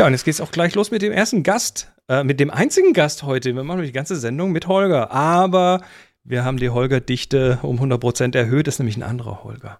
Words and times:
Ja, 0.00 0.06
und 0.06 0.12
jetzt 0.12 0.24
geht 0.24 0.32
es 0.32 0.40
auch 0.40 0.50
gleich 0.50 0.74
los 0.74 0.90
mit 0.90 1.02
dem 1.02 1.12
ersten 1.12 1.42
Gast, 1.42 1.92
äh, 2.08 2.24
mit 2.24 2.40
dem 2.40 2.50
einzigen 2.50 2.94
Gast 2.94 3.22
heute. 3.22 3.54
Wir 3.54 3.64
machen 3.64 3.82
die 3.82 3.92
ganze 3.92 4.16
Sendung 4.16 4.50
mit 4.50 4.66
Holger, 4.66 5.10
aber 5.10 5.82
wir 6.24 6.42
haben 6.42 6.56
die 6.56 6.70
Holger-Dichte 6.70 7.58
um 7.60 7.78
100% 7.78 8.34
erhöht. 8.34 8.66
Das 8.66 8.76
ist 8.76 8.78
nämlich 8.78 8.96
ein 8.96 9.02
anderer 9.02 9.44
Holger. 9.44 9.78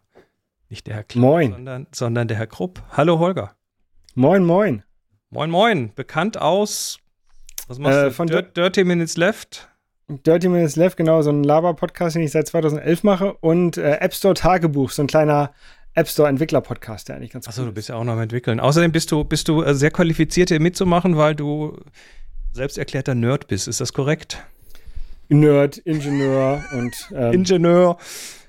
Nicht 0.68 0.86
der 0.86 0.96
Herr 0.96 1.04
Klapp, 1.04 1.22
moin. 1.22 1.52
Sondern, 1.52 1.86
sondern 1.92 2.28
der 2.28 2.36
Herr 2.36 2.48
Krupp. 2.48 2.82
Hallo 2.90 3.18
Holger. 3.18 3.52
Moin, 4.14 4.44
moin. 4.44 4.82
Moin, 5.30 5.48
moin. 5.48 5.94
Bekannt 5.94 6.36
aus, 6.36 6.98
was 7.66 7.78
machst 7.78 7.96
äh, 7.96 8.04
du? 8.04 8.10
Von 8.10 8.26
Dirt, 8.26 8.54
Dirty 8.58 8.84
Minutes 8.84 9.16
Left. 9.16 9.70
Dirty 10.08 10.50
Minutes 10.50 10.76
Left, 10.76 10.98
genau, 10.98 11.22
so 11.22 11.30
ein 11.30 11.44
Laber-Podcast, 11.44 12.16
den 12.16 12.22
ich 12.24 12.32
seit 12.32 12.46
2011 12.46 13.04
mache. 13.04 13.32
Und 13.40 13.78
äh, 13.78 13.92
App 13.92 14.12
Store 14.12 14.34
Tagebuch, 14.34 14.90
so 14.90 15.02
ein 15.02 15.06
kleiner 15.06 15.54
App 15.94 16.08
Store 16.08 16.28
Entwickler 16.28 16.60
Podcast, 16.60 17.08
der 17.08 17.16
eigentlich 17.16 17.30
ganz 17.30 17.48
Achso, 17.48 17.62
cool 17.62 17.68
du 17.68 17.74
bist 17.74 17.88
ja 17.88 17.96
auch 17.96 18.04
noch 18.04 18.12
am 18.12 18.20
entwickeln. 18.20 18.60
Außerdem 18.60 18.92
bist 18.92 19.10
du 19.10 19.24
bist 19.24 19.48
du 19.48 19.62
äh, 19.62 19.74
sehr 19.74 19.90
qualifiziert 19.90 20.50
hier 20.50 20.60
mitzumachen, 20.60 21.16
weil 21.16 21.34
du 21.34 21.76
selbsterklärter 22.52 23.14
Nerd 23.14 23.48
bist. 23.48 23.68
Ist 23.68 23.80
das 23.80 23.92
korrekt? 23.92 24.42
Nerd, 25.28 25.78
Ingenieur 25.78 26.64
und 26.72 27.10
ähm, 27.14 27.32
Ingenieur. 27.32 27.96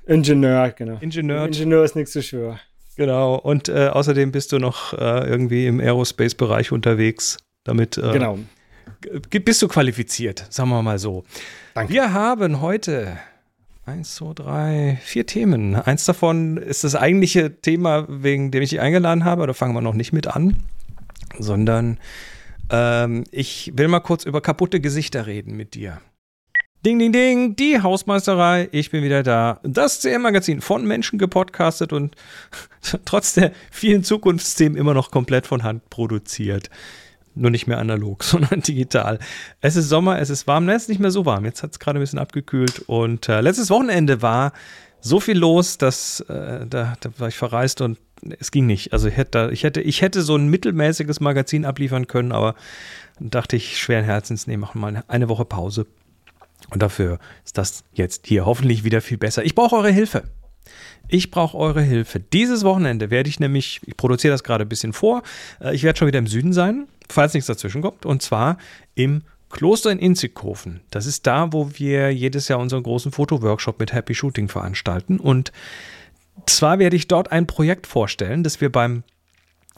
Ingenieur, 0.05 0.71
genau. 0.71 0.97
Ingenieur. 0.99 1.45
Ingenieur 1.45 1.83
ist 1.83 1.95
nichts 1.95 2.11
zu 2.11 2.23
schwör. 2.23 2.59
Genau. 2.97 3.35
Und 3.35 3.69
äh, 3.69 3.87
außerdem 3.87 4.31
bist 4.31 4.51
du 4.51 4.59
noch 4.59 4.93
äh, 4.93 5.27
irgendwie 5.27 5.67
im 5.67 5.79
Aerospace-Bereich 5.79 6.71
unterwegs. 6.71 7.37
Damit 7.63 7.97
äh, 7.97 8.11
genau. 8.11 8.39
bist 9.29 9.61
du 9.61 9.67
qualifiziert, 9.67 10.45
sagen 10.49 10.69
wir 10.69 10.81
mal 10.81 10.99
so. 10.99 11.23
Danke. 11.75 11.93
Wir 11.93 12.13
haben 12.13 12.61
heute 12.61 13.17
Eins, 13.83 14.15
zwei, 14.15 14.33
drei, 14.33 14.99
vier 15.01 15.25
Themen. 15.25 15.75
Eins 15.75 16.05
davon 16.05 16.57
ist 16.57 16.83
das 16.83 16.95
eigentliche 16.95 17.61
Thema, 17.61 18.05
wegen 18.07 18.51
dem 18.51 18.61
ich 18.61 18.69
dich 18.69 18.79
eingeladen 18.79 19.25
habe. 19.25 19.47
Da 19.47 19.53
fangen 19.53 19.73
wir 19.73 19.81
noch 19.81 19.95
nicht 19.95 20.13
mit 20.13 20.27
an, 20.27 20.57
sondern 21.39 21.97
ähm, 22.69 23.23
ich 23.31 23.71
will 23.75 23.87
mal 23.87 23.99
kurz 23.99 24.23
über 24.23 24.39
kaputte 24.39 24.79
Gesichter 24.79 25.25
reden 25.25 25.57
mit 25.57 25.73
dir. 25.73 25.99
Ding, 26.85 26.99
ding, 26.99 27.11
ding, 27.11 27.55
die 27.55 27.81
Hausmeisterei. 27.81 28.69
Ich 28.71 28.91
bin 28.91 29.03
wieder 29.03 29.23
da. 29.23 29.59
Das 29.63 30.01
CM-Magazin 30.01 30.61
von 30.61 30.85
Menschen 30.85 31.17
gepodcastet 31.17 31.91
und 31.91 32.15
trotz 33.05 33.33
der 33.33 33.51
vielen 33.71 34.03
Zukunftsthemen 34.03 34.77
immer 34.77 34.93
noch 34.93 35.09
komplett 35.09 35.47
von 35.47 35.63
Hand 35.63 35.89
produziert. 35.89 36.69
Nur 37.33 37.49
nicht 37.49 37.67
mehr 37.67 37.77
analog, 37.77 38.23
sondern 38.25 38.61
digital. 38.61 39.19
Es 39.61 39.75
ist 39.75 39.89
Sommer, 39.89 40.19
es 40.19 40.29
ist 40.29 40.47
warm. 40.47 40.65
Nein, 40.65 40.75
es 40.75 40.83
ist 40.83 40.89
nicht 40.89 41.01
mehr 41.01 41.11
so 41.11 41.25
warm. 41.25 41.45
Jetzt 41.45 41.63
hat 41.63 41.71
es 41.71 41.79
gerade 41.79 41.99
ein 41.99 42.01
bisschen 42.01 42.19
abgekühlt. 42.19 42.79
Und 42.87 43.29
äh, 43.29 43.41
letztes 43.41 43.69
Wochenende 43.69 44.21
war 44.21 44.53
so 44.99 45.19
viel 45.19 45.37
los, 45.37 45.77
dass 45.77 46.19
äh, 46.21 46.65
da, 46.67 46.95
da, 46.99 47.09
war 47.17 47.27
ich 47.27 47.35
verreist 47.35 47.81
und 47.81 47.97
es 48.39 48.51
ging 48.51 48.67
nicht. 48.67 48.93
Also 48.93 49.07
ich 49.07 49.17
hätte, 49.17 49.49
ich 49.51 49.63
hätte, 49.63 49.81
ich 49.81 50.01
hätte 50.01 50.21
so 50.21 50.35
ein 50.35 50.47
mittelmäßiges 50.47 51.19
Magazin 51.19 51.65
abliefern 51.65 52.07
können, 52.07 52.31
aber 52.31 52.55
dachte 53.19 53.55
ich 53.55 53.79
schweren 53.79 54.05
Herzens, 54.05 54.45
nee, 54.45 54.57
machen 54.57 54.79
mal 54.79 55.03
eine 55.07 55.29
Woche 55.29 55.45
Pause. 55.45 55.87
Und 56.69 56.83
dafür 56.83 57.19
ist 57.43 57.57
das 57.57 57.83
jetzt 57.93 58.27
hier 58.27 58.45
hoffentlich 58.45 58.83
wieder 58.83 59.01
viel 59.01 59.17
besser. 59.17 59.43
Ich 59.43 59.55
brauche 59.55 59.75
eure 59.75 59.91
Hilfe. 59.91 60.23
Ich 61.11 61.29
brauche 61.29 61.55
eure 61.57 61.81
Hilfe. 61.83 62.19
Dieses 62.19 62.63
Wochenende 62.63 63.11
werde 63.11 63.29
ich 63.29 63.39
nämlich, 63.39 63.81
ich 63.85 63.95
produziere 63.95 64.33
das 64.33 64.43
gerade 64.43 64.65
ein 64.65 64.69
bisschen 64.69 64.93
vor, 64.93 65.21
äh, 65.59 65.75
ich 65.75 65.83
werde 65.83 65.99
schon 65.99 66.07
wieder 66.07 66.19
im 66.19 66.27
Süden 66.27 66.53
sein 66.53 66.87
falls 67.11 67.33
nichts 67.33 67.47
dazwischen 67.47 67.81
kommt, 67.81 68.05
und 68.05 68.21
zwar 68.21 68.57
im 68.95 69.23
Kloster 69.49 69.91
in 69.91 69.99
Inzighofen. 69.99 70.81
Das 70.91 71.05
ist 71.05 71.27
da, 71.27 71.51
wo 71.51 71.71
wir 71.73 72.11
jedes 72.11 72.47
Jahr 72.47 72.59
unseren 72.59 72.83
großen 72.83 73.11
Fotoworkshop 73.11 73.79
mit 73.79 73.93
Happy 73.93 74.15
Shooting 74.15 74.47
veranstalten. 74.47 75.19
Und 75.19 75.51
zwar 76.45 76.79
werde 76.79 76.95
ich 76.95 77.07
dort 77.07 77.31
ein 77.31 77.47
Projekt 77.47 77.85
vorstellen, 77.85 78.43
das 78.43 78.61
wir 78.61 78.71
beim 78.71 79.03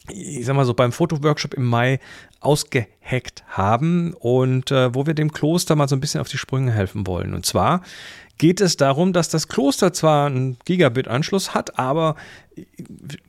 ich 0.10 0.46
sag 0.46 0.56
mal 0.58 0.66
so, 0.66 0.74
beim 0.74 0.92
Fotoworkshop 0.92 1.54
im 1.54 1.64
Mai 1.64 2.00
ausgehackt 2.44 3.44
haben 3.48 4.14
und 4.14 4.72
äh, 4.72 4.94
wo 4.94 5.06
wir 5.06 5.14
dem 5.14 5.32
Kloster 5.32 5.76
mal 5.76 5.88
so 5.88 5.96
ein 5.96 6.00
bisschen 6.00 6.22
auf 6.22 6.30
die 6.30 6.38
Sprünge 6.38 6.72
helfen 6.72 7.08
wollen. 7.08 7.34
Und 7.34 7.46
zwar 7.46 7.82
geht 8.38 8.62
es 8.62 8.78
darum, 8.78 9.14
dass 9.14 9.30
das 9.30 9.48
Kloster 9.48 9.94
zwar 9.94 10.28
einen 10.28 10.58
Gigabit-Anschluss 10.66 11.54
hat, 11.54 11.80
aber 11.80 12.16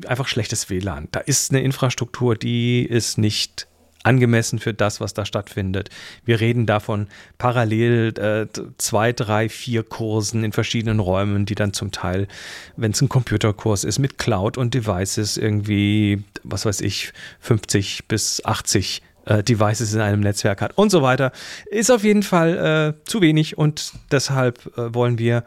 einfach 0.07 0.27
schlechtes 0.27 0.71
WLAN. 0.71 1.09
Da 1.13 1.21
ist 1.21 1.51
eine 1.51 1.63
Infrastruktur, 1.63 2.37
die 2.37 2.85
ist 2.85 3.19
nicht 3.19 3.69
angemessen 4.05 4.59
für 4.59 4.75
das, 4.75 5.01
was 5.01 5.15
da 5.15 5.25
stattfindet. 5.25 5.91
Wir 6.25 6.41
reden 6.41 6.67
davon 6.67 7.09
parallel 7.39 8.15
äh, 8.19 8.47
zwei, 8.79 9.13
drei, 9.13 9.49
vier 9.49 9.83
Kursen 9.83 10.45
in 10.45 10.53
verschiedenen 10.53 11.01
Räumen, 11.01 11.47
die 11.47 11.55
dann 11.55 11.73
zum 11.73 11.91
Teil, 11.91 12.29
wenn 12.77 12.93
es 12.93 13.01
ein 13.01 13.09
Computerkurs 13.09 13.85
ist, 13.85 13.99
mit 13.99 14.19
Cloud 14.19 14.59
und 14.59 14.75
Devices 14.75 15.37
irgendwie, 15.37 16.23
was 16.43 16.67
weiß 16.67 16.81
ich, 16.83 17.13
50 17.41 18.07
bis 18.07 18.45
80 18.45 19.03
äh, 19.25 19.43
Devices 19.43 19.95
in 19.95 20.01
einem 20.01 20.21
Netzwerk 20.21 20.61
hat 20.61 20.77
und 20.77 20.91
so 20.91 21.03
weiter, 21.03 21.33
ist 21.67 21.91
auf 21.91 22.05
jeden 22.05 22.23
Fall 22.23 22.95
äh, 22.97 23.09
zu 23.09 23.21
wenig 23.21 23.59
und 23.59 23.93
deshalb 24.11 24.77
äh, 24.77 24.95
wollen 24.95 25.19
wir 25.19 25.45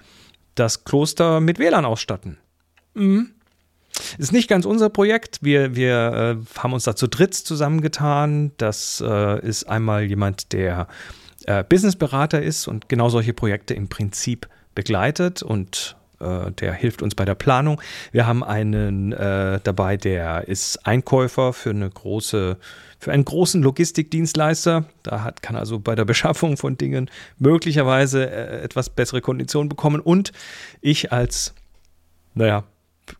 das 0.55 0.83
Kloster 0.83 1.39
mit 1.39 1.59
WLAN 1.59 1.85
ausstatten. 1.85 2.37
Mhm. 2.95 3.31
Ist 4.17 4.31
nicht 4.31 4.49
ganz 4.49 4.65
unser 4.65 4.89
Projekt. 4.89 5.39
Wir, 5.41 5.75
wir 5.75 6.37
äh, 6.39 6.59
haben 6.59 6.73
uns 6.73 6.83
da 6.85 6.95
zu 6.95 7.07
dritt 7.07 7.33
zusammengetan. 7.33 8.51
Das 8.57 9.03
äh, 9.05 9.45
ist 9.45 9.65
einmal 9.65 10.03
jemand, 10.03 10.53
der 10.53 10.87
äh, 11.45 11.63
Businessberater 11.63 12.41
ist 12.41 12.67
und 12.67 12.89
genau 12.89 13.09
solche 13.09 13.33
Projekte 13.33 13.73
im 13.73 13.87
Prinzip 13.87 14.47
begleitet 14.75 15.41
und 15.41 15.95
äh, 16.19 16.51
der 16.51 16.73
hilft 16.73 17.01
uns 17.01 17.15
bei 17.15 17.25
der 17.25 17.35
Planung. 17.35 17.81
Wir 18.11 18.27
haben 18.27 18.43
einen 18.43 19.11
äh, 19.13 19.59
dabei, 19.63 19.97
der 19.97 20.47
ist 20.47 20.85
Einkäufer 20.85 21.53
für 21.53 21.69
eine 21.71 21.89
große, 21.89 22.57
für 22.99 23.11
einen 23.11 23.25
großen 23.25 23.61
Logistikdienstleister. 23.61 24.85
Da 25.03 25.23
hat, 25.23 25.41
kann 25.41 25.55
also 25.55 25.79
bei 25.79 25.95
der 25.95 26.05
Beschaffung 26.05 26.57
von 26.57 26.77
Dingen 26.77 27.09
möglicherweise 27.37 28.29
äh, 28.29 28.61
etwas 28.61 28.89
bessere 28.89 29.21
Konditionen 29.21 29.69
bekommen. 29.69 30.01
Und 30.01 30.31
ich 30.81 31.11
als, 31.11 31.53
naja, 32.33 32.63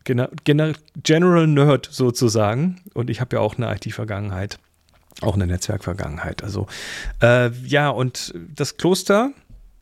General 0.04 1.46
Nerd 1.46 1.88
sozusagen. 1.90 2.80
Und 2.94 3.10
ich 3.10 3.20
habe 3.20 3.36
ja 3.36 3.40
auch 3.40 3.56
eine 3.56 3.74
IT-Vergangenheit, 3.74 4.58
auch 5.20 5.34
eine 5.34 5.46
Netzwerkvergangenheit. 5.46 6.42
Also 6.42 6.66
äh, 7.22 7.50
ja, 7.66 7.88
und 7.88 8.34
das 8.54 8.76
Kloster, 8.76 9.30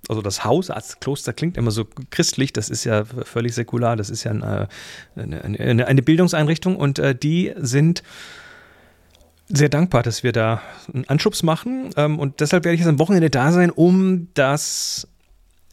also 0.08 0.22
das 0.22 0.44
Haus 0.44 0.70
als 0.70 1.00
Kloster 1.00 1.32
klingt 1.32 1.56
immer 1.56 1.70
so 1.70 1.86
christlich, 2.10 2.52
das 2.52 2.70
ist 2.70 2.84
ja 2.84 3.04
völlig 3.04 3.54
säkular, 3.54 3.96
das 3.96 4.10
ist 4.10 4.24
ja 4.24 4.30
eine, 4.30 4.68
eine, 5.16 5.86
eine 5.86 6.02
Bildungseinrichtung 6.02 6.76
und 6.76 6.98
äh, 6.98 7.14
die 7.14 7.52
sind 7.56 8.02
sehr 9.48 9.68
dankbar, 9.68 10.02
dass 10.02 10.22
wir 10.22 10.32
da 10.32 10.60
einen 10.92 11.08
Anschubs 11.08 11.42
machen 11.42 11.90
ähm, 11.96 12.18
und 12.18 12.40
deshalb 12.40 12.64
werde 12.64 12.74
ich 12.74 12.80
jetzt 12.80 12.88
am 12.88 12.98
Wochenende 12.98 13.30
da 13.30 13.52
sein, 13.52 13.70
um 13.70 14.28
das 14.34 15.08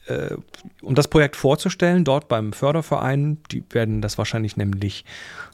äh, 0.07 0.35
um 0.81 0.95
das 0.95 1.07
Projekt 1.07 1.35
vorzustellen, 1.35 2.03
dort 2.03 2.27
beim 2.27 2.53
Förderverein. 2.53 3.37
Die 3.51 3.63
werden 3.71 4.01
das 4.01 4.17
wahrscheinlich 4.17 4.57
nämlich 4.57 5.05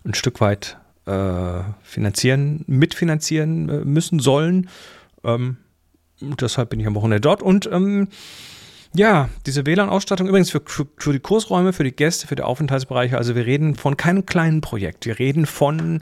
ein 0.05 0.13
Stück 0.13 0.41
weit 0.41 0.77
äh, 1.05 1.63
finanzieren, 1.83 2.63
mitfinanzieren 2.67 3.69
äh, 3.69 3.85
müssen 3.85 4.19
sollen. 4.19 4.69
Ähm, 5.23 5.57
deshalb 6.21 6.69
bin 6.69 6.79
ich 6.79 6.87
am 6.87 6.95
Wochenende 6.95 7.21
dort 7.21 7.41
und 7.41 7.69
ähm, 7.71 8.07
ja, 8.95 9.29
diese 9.45 9.65
WLAN-Ausstattung 9.65 10.27
übrigens 10.27 10.49
für, 10.49 10.61
für, 10.65 11.13
die 11.13 11.19
Kursräume, 11.19 11.73
für 11.73 11.83
die 11.83 11.91
Gäste, 11.91 12.27
für 12.27 12.35
die 12.35 12.41
Aufenthaltsbereiche. 12.41 13.17
Also 13.17 13.35
wir 13.35 13.45
reden 13.45 13.75
von 13.75 13.97
keinem 13.97 14.25
kleinen 14.25 14.61
Projekt. 14.61 15.05
Wir 15.05 15.19
reden 15.19 15.45
von 15.45 16.01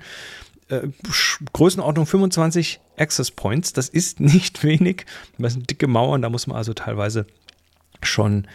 äh, 0.70 0.88
Größenordnung 1.52 2.06
25 2.06 2.80
Access 2.98 3.32
Points. 3.32 3.74
Das 3.74 3.90
ist 3.90 4.20
nicht 4.22 4.64
wenig. 4.64 5.06
Das 5.38 5.54
sind 5.54 5.70
dicke 5.70 5.88
Mauern, 5.88 6.22
da 6.22 6.30
muss 6.30 6.48
man 6.48 6.58
also 6.58 6.74
teilweise 6.74 7.26
schon 8.04 8.48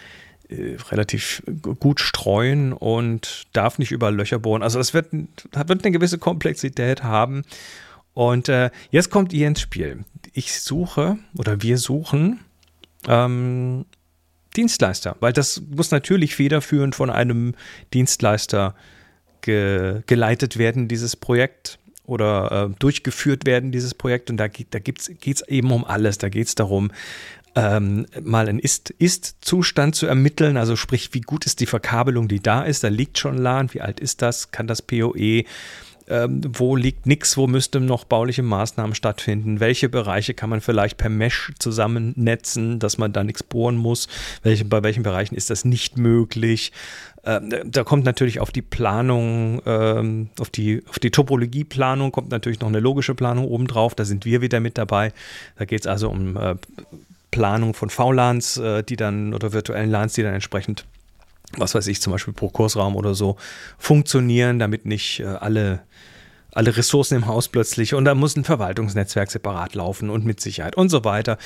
äh, 0.49 0.77
relativ 0.91 1.43
gut 1.79 2.00
streuen 2.00 2.73
und 2.73 3.47
darf 3.53 3.79
nicht 3.79 3.93
über 3.93 4.11
Löcher 4.11 4.39
bohren. 4.39 4.62
Also 4.62 4.81
es 4.81 4.94
wird, 4.94 5.12
wird 5.12 5.85
eine 5.85 5.93
gewisse 5.93 6.19
Komplexität 6.19 7.03
haben. 7.03 7.43
Und 8.15 8.49
äh, 8.49 8.71
jetzt 8.91 9.11
kommt 9.11 9.33
ihr 9.33 9.49
ins 9.49 9.61
Spiel. 9.61 10.05
Ich 10.33 10.61
suche 10.61 11.19
oder 11.37 11.62
wir 11.62 11.79
suchen 11.79 12.41
ähm, 13.09 13.87
Dienstleister, 14.56 15.17
weil 15.21 15.33
das 15.33 15.62
muss 15.75 15.91
natürlich 15.91 16.35
federführend 16.35 16.94
von 16.94 17.09
einem 17.11 17.55
Dienstleister 17.94 18.75
ge 19.41 20.03
geleitet 20.06 20.59
werden, 20.59 20.89
dieses 20.89 21.17
Projekt 21.17 21.79
oder 22.05 22.69
äh, 22.71 22.75
durchgeführt 22.79 23.47
werden, 23.47 23.73
dieses 23.73 23.94
Projekt. 23.94 24.31
Und 24.31 24.37
da, 24.37 24.49
da 24.49 24.79
geht 24.79 24.99
es 24.99 25.49
eben 25.49 25.71
um 25.71 25.85
alles. 25.85 26.19
Da 26.19 26.29
geht 26.29 26.49
es 26.49 26.55
darum, 26.55 26.91
ähm, 27.55 28.07
mal 28.23 28.49
einen 28.49 28.59
Ist-Zustand 28.59 29.95
zu 29.95 30.07
ermitteln, 30.07 30.57
also 30.57 30.77
sprich, 30.77 31.11
wie 31.13 31.21
gut 31.21 31.47
ist 31.47 31.61
die 31.61 31.67
Verkabelung, 31.67 32.29
die 32.29 32.41
da 32.41 32.63
ist, 32.63 32.85
da 32.85 32.89
liegt 32.89 33.19
schon 33.19 33.37
LAN, 33.37 33.73
wie 33.75 33.81
alt 33.81 34.01
ist 34.01 34.23
das, 34.23 34.51
kann 34.51 34.67
das 34.67 34.83
PoE, 34.83 35.15
äh, 35.19 35.45
ähm, 36.09 36.41
wo 36.47 36.77
liegt 36.77 37.07
nichts, 37.07 37.37
wo 37.37 37.47
müssten 37.47 37.87
noch 37.87 38.05
bauliche 38.05 38.43
Maßnahmen 38.43 38.95
stattfinden, 38.95 39.61
welche 39.61 39.89
Bereiche 39.89 40.35
kann 40.35 40.51
man 40.51 40.61
vielleicht 40.61 40.97
per 40.97 41.09
Mesh 41.09 41.53
zusammennetzen, 41.59 42.79
dass 42.79 42.99
man 42.99 43.13
da 43.13 43.25
nichts 43.25 43.43
bohren 43.43 43.77
muss, 43.77 44.09
welche, 44.43 44.65
bei 44.65 44.83
welchen 44.83 45.03
Bereichen 45.03 45.35
ist 45.35 45.51
das 45.51 45.65
nicht 45.65 45.99
möglich. 45.99 46.73
Ähm, 47.25 47.55
da 47.65 47.85
kommt 47.85 48.05
natürlich 48.05 48.41
auf 48.41 48.51
die 48.51 48.63
Planung, 48.63 49.63
ähm, 49.65 50.31
auf 50.41 50.51
die, 50.51 50.83
auf 50.89 50.99
die 50.99 51.11
Topologieplanung 51.11 52.11
kommt 52.11 52.31
natürlich 52.31 52.61
noch 52.61 52.69
eine 52.69 52.81
logische 52.81 53.15
Planung 53.15 53.47
obendrauf, 53.47 53.95
da 53.95 54.05
sind 54.05 54.25
wir 54.25 54.41
wieder 54.41 54.61
mit 54.61 54.79
dabei. 54.79 55.13
Da 55.57 55.65
geht 55.65 55.83
es 55.83 55.87
also 55.87 56.11
um 56.11 56.37
äh, 56.37 56.57
Planung 57.32 57.75
von 57.75 57.90
VLANs, 57.90 58.58
äh, 58.58 58.84
die 58.84 58.96
dann 58.96 59.34
oder 59.34 59.52
virtuellen 59.52 59.90
LANs, 59.90 60.12
die 60.12 60.23
dann 60.23 60.34
entsprechend 60.34 60.87
was 61.58 61.75
weiß 61.75 61.87
ich, 61.88 62.00
zum 62.00 62.12
Beispiel 62.12 62.34
pro 62.34 62.49
Kursraum 62.49 62.96
oder 62.96 63.14
so, 63.14 63.37
funktionieren, 63.79 64.58
damit 64.58 64.87
nicht 64.87 65.20
äh, 65.20 65.26
alle, 65.26 65.82
alle 66.52 66.76
Ressourcen 66.76 67.17
im 67.17 67.26
Haus 67.26 67.49
plötzlich 67.49 67.94
und 67.94 68.05
da 68.05 68.14
muss 68.14 68.37
ein 68.37 68.44
Verwaltungsnetzwerk 68.44 69.31
separat 69.31 69.75
laufen 69.75 70.11
und 70.11 70.25
mit 70.25 70.40
Sicherheit 70.40 70.76
und 70.76 70.88
so 70.88 71.05
weiter. 71.05 71.38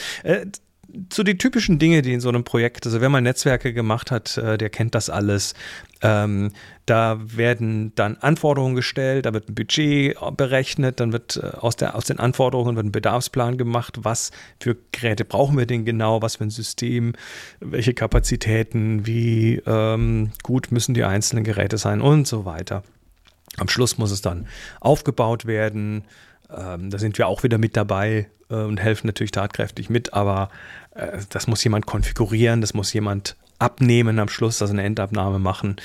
Äh, 0.93 0.99
so 1.13 1.23
die 1.23 1.39
typischen 1.39 1.79
Dinge, 1.79 2.03
die 2.03 2.13
in 2.13 2.21
so 2.21 2.29
einem 2.29 2.45
Projekt, 2.45 2.87
also 2.87 3.01
wenn 3.01 3.13
man 3.13 3.25
Netzwerke 3.25 3.73
gemacht 3.73 4.11
hat, 4.11 4.37
äh, 4.39 4.59
der 4.59 4.71
kennt 4.71 4.95
das 4.95 5.11
alles. 5.11 5.55
Ähm, 6.03 6.53
da 6.85 7.19
werden 7.25 7.93
dann 7.95 8.17
Anforderungen 8.19 8.75
gestellt, 8.75 9.27
da 9.27 9.33
wird 9.33 9.49
ein 9.49 9.55
Budget 9.55 10.17
berechnet, 10.37 11.01
dann 11.01 11.13
wird 11.13 11.41
äh, 11.43 11.57
aus, 11.57 11.77
der, 11.77 11.95
aus 11.95 12.05
den 12.05 12.19
Anforderungen 12.19 12.77
wird 12.77 12.87
ein 12.87 12.93
Bedarfsplan 12.93 13.57
gemacht, 13.57 13.99
was 14.03 14.31
für 14.61 14.77
Geräte 14.93 15.25
brauchen 15.25 15.57
wir 15.57 15.67
denn 15.67 15.85
genau, 15.85 16.23
was 16.23 16.37
für 16.37 16.45
ein 16.45 16.51
System, 16.51 17.15
welche 17.61 17.95
Kapazitäten, 17.95 19.07
wie 19.07 19.63
ähm, 19.67 20.33
gut 20.43 20.71
müssen 20.71 20.95
die 20.95 21.05
einzelnen 21.05 21.45
Geräte 21.45 21.79
sein 21.79 22.01
und 22.01 22.27
so 22.27 22.45
weiter. 22.45 22.83
Am 23.57 23.69
Schluss 23.69 23.97
muss 23.97 24.11
es 24.11 24.21
dann 24.21 24.47
aufgebaut 24.81 25.47
werden. 25.47 26.05
Ähm, 26.55 26.91
da 26.91 26.99
sind 26.99 27.17
wir 27.19 27.27
auch 27.27 27.43
wieder 27.43 27.59
mit 27.59 27.77
dabei 27.77 28.19
äh, 28.19 28.36
und 28.55 28.79
helfen 28.79 29.07
natürlich 29.07 29.33
tatkräftig 29.33 29.91
mit, 29.91 30.13
aber 30.15 30.51
äh, 30.95 31.19
das 31.31 31.47
muss 31.47 31.63
jemand 31.65 31.87
konfigurieren, 31.87 32.61
das 32.61 32.75
muss 32.75 32.93
jemand 32.93 33.37
abnehmen 33.59 34.19
am 34.19 34.29
Schluss, 34.29 34.61
also 34.63 34.73
eine 34.73 34.85
Endabnahme 34.85 35.39
machen. 35.39 35.77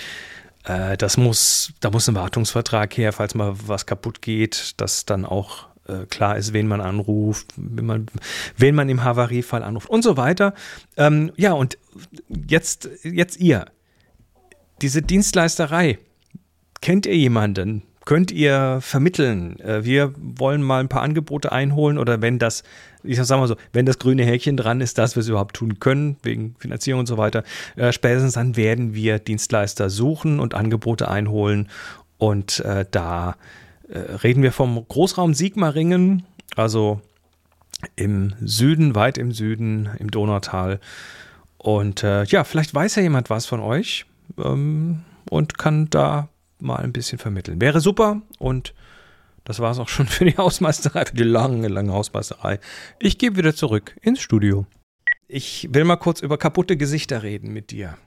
Äh, 0.66 0.98
das 0.98 1.18
muss, 1.18 1.74
da 1.80 1.90
muss 1.90 2.08
ein 2.08 2.16
Wartungsvertrag 2.16 2.96
her, 2.98 3.14
falls 3.14 3.36
mal 3.36 3.56
was 3.68 3.86
kaputt 3.86 4.22
geht, 4.22 4.74
dass 4.78 5.06
dann 5.06 5.26
auch 5.26 5.68
äh, 5.88 6.06
klar 6.06 6.38
ist, 6.38 6.54
wen 6.54 6.68
man 6.68 6.82
anruft, 6.82 7.48
wen 7.56 7.86
man, 7.86 8.06
wen 8.58 8.76
man 8.76 8.90
im 8.90 9.04
Havariefall 9.04 9.64
anruft 9.64 9.90
und 9.90 10.04
so 10.04 10.18
weiter. 10.18 10.54
Ähm, 10.98 11.32
ja, 11.38 11.54
und 11.54 11.78
jetzt, 12.48 12.90
jetzt 13.04 13.40
ihr. 13.40 13.66
Diese 14.82 15.02
Dienstleisterei. 15.02 16.00
Kennt 16.82 17.06
ihr 17.06 17.16
jemanden, 17.16 17.84
könnt 18.06 18.32
ihr 18.32 18.80
vermitteln? 18.82 19.60
Äh, 19.60 19.84
wir 19.84 20.14
wollen 20.18 20.62
mal 20.62 20.80
ein 20.80 20.90
paar 20.90 21.02
Angebote 21.02 21.52
einholen 21.52 21.98
oder 21.98 22.22
wenn 22.22 22.40
das, 22.40 22.64
ich 23.04 23.18
sag 23.18 23.40
mal 23.40 23.48
so, 23.48 23.56
wenn 23.74 23.86
das 23.86 24.00
grüne 24.00 24.24
Häkchen 24.24 24.58
dran 24.58 24.82
ist, 24.82 24.98
dass 24.98 25.16
wir 25.16 25.22
es 25.22 25.28
überhaupt 25.28 25.56
tun 25.56 25.80
können, 25.80 26.18
wegen 26.24 26.56
Finanzierung 26.60 27.02
und 27.02 27.06
so 27.06 27.18
weiter, 27.18 27.44
äh, 27.76 27.92
spätestens 27.92 28.34
dann 28.34 28.56
werden 28.56 28.94
wir 28.94 29.20
Dienstleister 29.20 29.90
suchen 29.90 30.40
und 30.40 30.54
Angebote 30.54 31.10
einholen 31.10 31.70
und 32.18 32.60
äh, 32.60 32.86
da 32.90 33.36
reden 34.24 34.42
wir 34.42 34.54
vom 34.54 34.86
Großraum 34.88 35.34
Sigmaringen, 35.34 36.24
also 36.56 37.02
im 37.98 38.34
Süden, 38.40 38.96
weit 38.96 39.18
im 39.18 39.34
Süden, 39.34 39.90
im 40.00 40.12
Donautal. 40.12 40.80
Und 41.58 42.02
ja, 42.02 42.46
vielleicht 42.46 42.74
weiß 42.74 42.96
ja 42.96 43.02
jemand 43.02 43.30
was 43.30 43.48
von 43.48 43.60
euch 43.60 44.06
ähm, 44.38 45.02
und 45.30 45.58
kann 45.58 45.90
da 45.90 46.30
mal 46.62 46.78
ein 46.78 46.94
bisschen 46.94 47.20
vermitteln. 47.20 47.62
Wäre 47.62 47.82
super 47.82 48.22
und 48.40 48.74
das 49.44 49.60
war 49.60 49.72
es 49.72 49.80
auch 49.80 49.90
schon 49.90 50.08
für 50.08 50.26
die 50.26 50.38
Hausmeisterei, 50.38 51.06
für 51.06 51.16
die 51.16 51.24
lange, 51.24 51.68
lange 51.68 51.94
Hausmeisterei. 51.94 52.60
Ich 53.00 53.18
gebe 53.18 53.38
wieder 53.38 53.56
zurück 53.56 53.96
ins 54.02 54.22
Studio. 54.22 54.66
Ich 55.28 55.70
will 55.72 55.84
mal 55.84 55.96
kurz 55.96 56.22
über 56.22 56.38
kaputte 56.38 56.78
Gesichter 56.78 57.24
reden 57.24 57.54
mit 57.54 57.72
dir. 57.72 57.98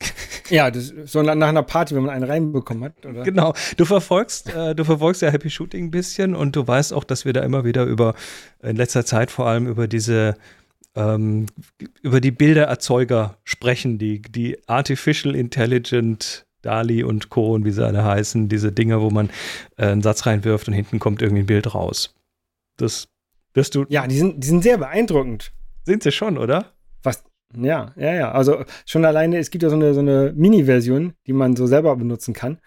Ja, 0.48 0.68
das, 0.68 0.92
so 1.04 1.22
nach 1.22 1.48
einer 1.48 1.62
Party, 1.62 1.94
wenn 1.94 2.02
man 2.02 2.12
einen 2.12 2.24
reinbekommen 2.24 2.82
hat, 2.82 3.06
oder? 3.06 3.22
Genau. 3.22 3.54
Du 3.76 3.84
verfolgst, 3.84 4.52
äh, 4.52 4.74
du 4.74 4.84
verfolgst 4.84 5.22
ja 5.22 5.30
Happy 5.30 5.48
Shooting 5.48 5.84
ein 5.84 5.90
bisschen 5.92 6.34
und 6.34 6.56
du 6.56 6.66
weißt 6.66 6.92
auch, 6.92 7.04
dass 7.04 7.24
wir 7.24 7.32
da 7.32 7.42
immer 7.42 7.64
wieder 7.64 7.84
über, 7.84 8.16
in 8.60 8.74
letzter 8.74 9.06
Zeit 9.06 9.30
vor 9.30 9.46
allem 9.46 9.68
über 9.68 9.86
diese, 9.86 10.34
ähm, 10.96 11.46
über 12.02 12.20
die 12.20 12.32
Bildererzeuger 12.32 13.38
sprechen, 13.44 13.98
die, 13.98 14.22
die 14.22 14.58
Artificial 14.66 15.36
Intelligent 15.36 16.46
Dali 16.62 17.02
und 17.02 17.30
Co. 17.30 17.54
und 17.54 17.64
wie 17.64 17.70
sie 17.70 17.84
alle 17.84 18.04
heißen, 18.04 18.48
diese 18.48 18.72
Dinge, 18.72 19.00
wo 19.00 19.10
man 19.10 19.30
äh, 19.76 19.86
einen 19.86 20.02
Satz 20.02 20.26
reinwirft 20.26 20.68
und 20.68 20.74
hinten 20.74 20.98
kommt 20.98 21.22
irgendwie 21.22 21.42
ein 21.42 21.46
Bild 21.46 21.74
raus. 21.74 22.14
Das 22.76 23.08
wirst 23.54 23.74
du. 23.74 23.84
Ja, 23.88 24.06
die 24.06 24.18
sind, 24.18 24.42
die 24.42 24.48
sind 24.48 24.62
sehr 24.62 24.78
beeindruckend. 24.78 25.52
Sind 25.84 26.02
sie 26.02 26.12
schon, 26.12 26.38
oder? 26.38 26.66
Was? 27.02 27.24
Ja, 27.56 27.92
ja, 27.96 28.14
ja. 28.14 28.32
Also 28.32 28.64
schon 28.86 29.04
alleine, 29.04 29.38
es 29.38 29.50
gibt 29.50 29.62
ja 29.62 29.70
so 29.70 29.76
eine, 29.76 29.94
so 29.94 30.00
eine 30.00 30.32
Mini-Version, 30.36 31.14
die 31.26 31.32
man 31.32 31.56
so 31.56 31.66
selber 31.66 31.96
benutzen 31.96 32.34
kann. 32.34 32.58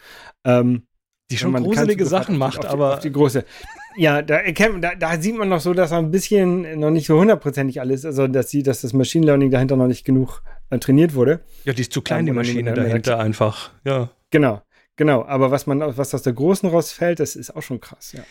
Ähm, 0.44 0.84
die 1.32 1.38
schon 1.38 1.54
gruselige 1.54 2.06
Sachen 2.06 2.38
macht, 2.38 2.60
auf 2.60 2.66
die, 2.66 2.72
aber. 2.72 2.94
Auf 2.96 3.00
die 3.00 3.12
große. 3.12 3.46
Ja, 3.96 4.22
da, 4.22 4.40
da, 4.42 4.96
da, 4.96 5.22
sieht 5.22 5.38
man 5.38 5.50
noch 5.50 5.60
so, 5.60 5.74
dass 5.74 5.92
ein 5.92 6.12
bisschen 6.12 6.80
noch 6.80 6.90
nicht 6.90 7.08
so 7.08 7.20
hundertprozentig 7.20 7.80
alles, 7.80 8.06
also 8.06 8.28
dass, 8.28 8.50
sie, 8.50 8.64
dass 8.64 8.82
das 8.82 8.94
Machine 8.94 9.26
Learning 9.26 9.52
dahinter 9.52 9.76
noch 9.76 9.88
nicht 9.88 10.06
genug 10.06 10.42
äh, 10.70 10.80
trainiert 10.80 11.16
wurde. 11.16 11.42
Ja, 11.66 11.74
die 11.74 11.82
ist 11.82 11.94
zu 11.94 12.02
klein, 12.02 12.26
die 12.26 12.32
Maschine 12.32 12.74
dahinter 12.74 13.20
einfach. 13.20 13.72
Ja. 13.86 14.10
Genau, 14.32 14.62
genau. 14.96 15.26
Aber 15.26 15.52
was 15.52 15.68
man, 15.68 15.80
was 15.98 16.14
aus 16.14 16.24
der 16.24 16.34
großen 16.34 16.70
rausfällt, 16.70 17.20
das 17.20 17.36
ist 17.36 17.56
auch 17.56 17.62
schon 17.62 17.80
krass, 17.80 18.14
ja. 18.14 18.24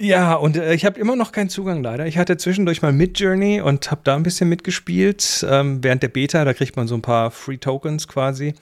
Ja, 0.00 0.34
und 0.34 0.56
äh, 0.56 0.74
ich 0.74 0.84
habe 0.84 1.00
immer 1.00 1.16
noch 1.16 1.32
keinen 1.32 1.48
Zugang 1.48 1.82
leider. 1.82 2.06
Ich 2.06 2.18
hatte 2.18 2.36
zwischendurch 2.36 2.82
mal 2.82 2.92
Midjourney 2.92 3.60
und 3.60 3.90
habe 3.90 4.02
da 4.04 4.14
ein 4.14 4.22
bisschen 4.22 4.48
mitgespielt. 4.48 5.44
Ähm, 5.48 5.82
während 5.82 6.04
der 6.04 6.08
Beta, 6.08 6.44
da 6.44 6.54
kriegt 6.54 6.76
man 6.76 6.86
so 6.86 6.94
ein 6.94 7.02
paar 7.02 7.32
Free 7.32 7.56
Tokens 7.56 8.06
quasi 8.06 8.54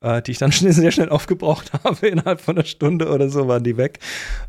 äh, 0.00 0.22
die 0.22 0.32
ich 0.32 0.38
dann 0.38 0.52
schnell, 0.52 0.72
sehr 0.72 0.90
schnell 0.90 1.08
aufgebraucht 1.08 1.72
habe. 1.84 2.08
Innerhalb 2.08 2.40
von 2.40 2.56
einer 2.56 2.66
Stunde 2.66 3.08
oder 3.10 3.28
so 3.28 3.48
waren 3.48 3.64
die 3.64 3.76
weg. 3.76 3.98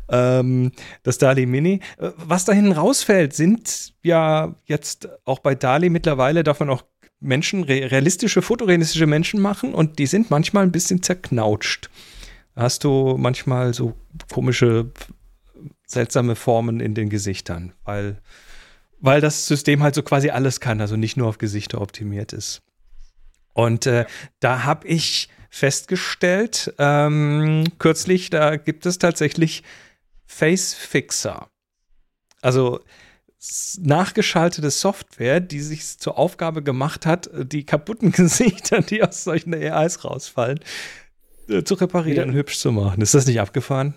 Ähm, 0.08 0.72
das 1.02 1.18
Dali 1.18 1.46
Mini. 1.46 1.80
Äh, 1.98 2.10
was 2.16 2.44
da 2.44 2.52
hinten 2.52 2.72
rausfällt, 2.72 3.34
sind 3.34 3.92
ja 4.02 4.54
jetzt 4.64 5.08
auch 5.24 5.40
bei 5.40 5.54
Dali 5.54 5.90
mittlerweile 5.90 6.44
davon 6.44 6.70
auch 6.70 6.82
Menschen, 7.20 7.64
realistische, 7.64 8.42
fotorealistische 8.42 9.06
Menschen 9.06 9.40
machen 9.40 9.74
und 9.74 9.98
die 9.98 10.06
sind 10.06 10.30
manchmal 10.30 10.62
ein 10.62 10.72
bisschen 10.72 11.02
zerknautscht. 11.02 11.90
Hast 12.54 12.84
du 12.84 13.16
manchmal 13.18 13.74
so 13.74 13.94
komische, 14.32 14.92
seltsame 15.86 16.36
Formen 16.36 16.80
in 16.80 16.94
den 16.94 17.08
Gesichtern, 17.08 17.72
weil, 17.84 18.20
weil 19.00 19.20
das 19.20 19.46
System 19.46 19.82
halt 19.82 19.96
so 19.96 20.02
quasi 20.02 20.30
alles 20.30 20.60
kann, 20.60 20.80
also 20.80 20.96
nicht 20.96 21.16
nur 21.16 21.26
auf 21.26 21.38
Gesichter 21.38 21.80
optimiert 21.80 22.32
ist. 22.32 22.62
Und 23.58 23.86
äh, 23.86 24.06
da 24.38 24.62
habe 24.62 24.86
ich 24.86 25.28
festgestellt, 25.50 26.72
ähm, 26.78 27.64
kürzlich, 27.80 28.30
da 28.30 28.54
gibt 28.54 28.86
es 28.86 28.98
tatsächlich 28.98 29.64
Face 30.26 30.74
Fixer. 30.74 31.48
Also 32.40 32.78
nachgeschaltete 33.80 34.70
Software, 34.70 35.40
die 35.40 35.58
sich 35.58 35.98
zur 35.98 36.18
Aufgabe 36.18 36.62
gemacht 36.62 37.04
hat, 37.04 37.30
die 37.34 37.66
kaputten 37.66 38.12
Gesichter, 38.12 38.80
die 38.80 39.02
aus 39.02 39.24
solchen 39.24 39.52
AIs 39.52 40.04
rausfallen, 40.04 40.60
äh, 41.48 41.64
zu 41.64 41.74
reparieren, 41.74 42.28
ja. 42.28 42.36
hübsch 42.36 42.60
zu 42.60 42.70
machen. 42.70 43.02
Ist 43.02 43.14
das 43.14 43.26
nicht 43.26 43.40
abgefahren? 43.40 43.94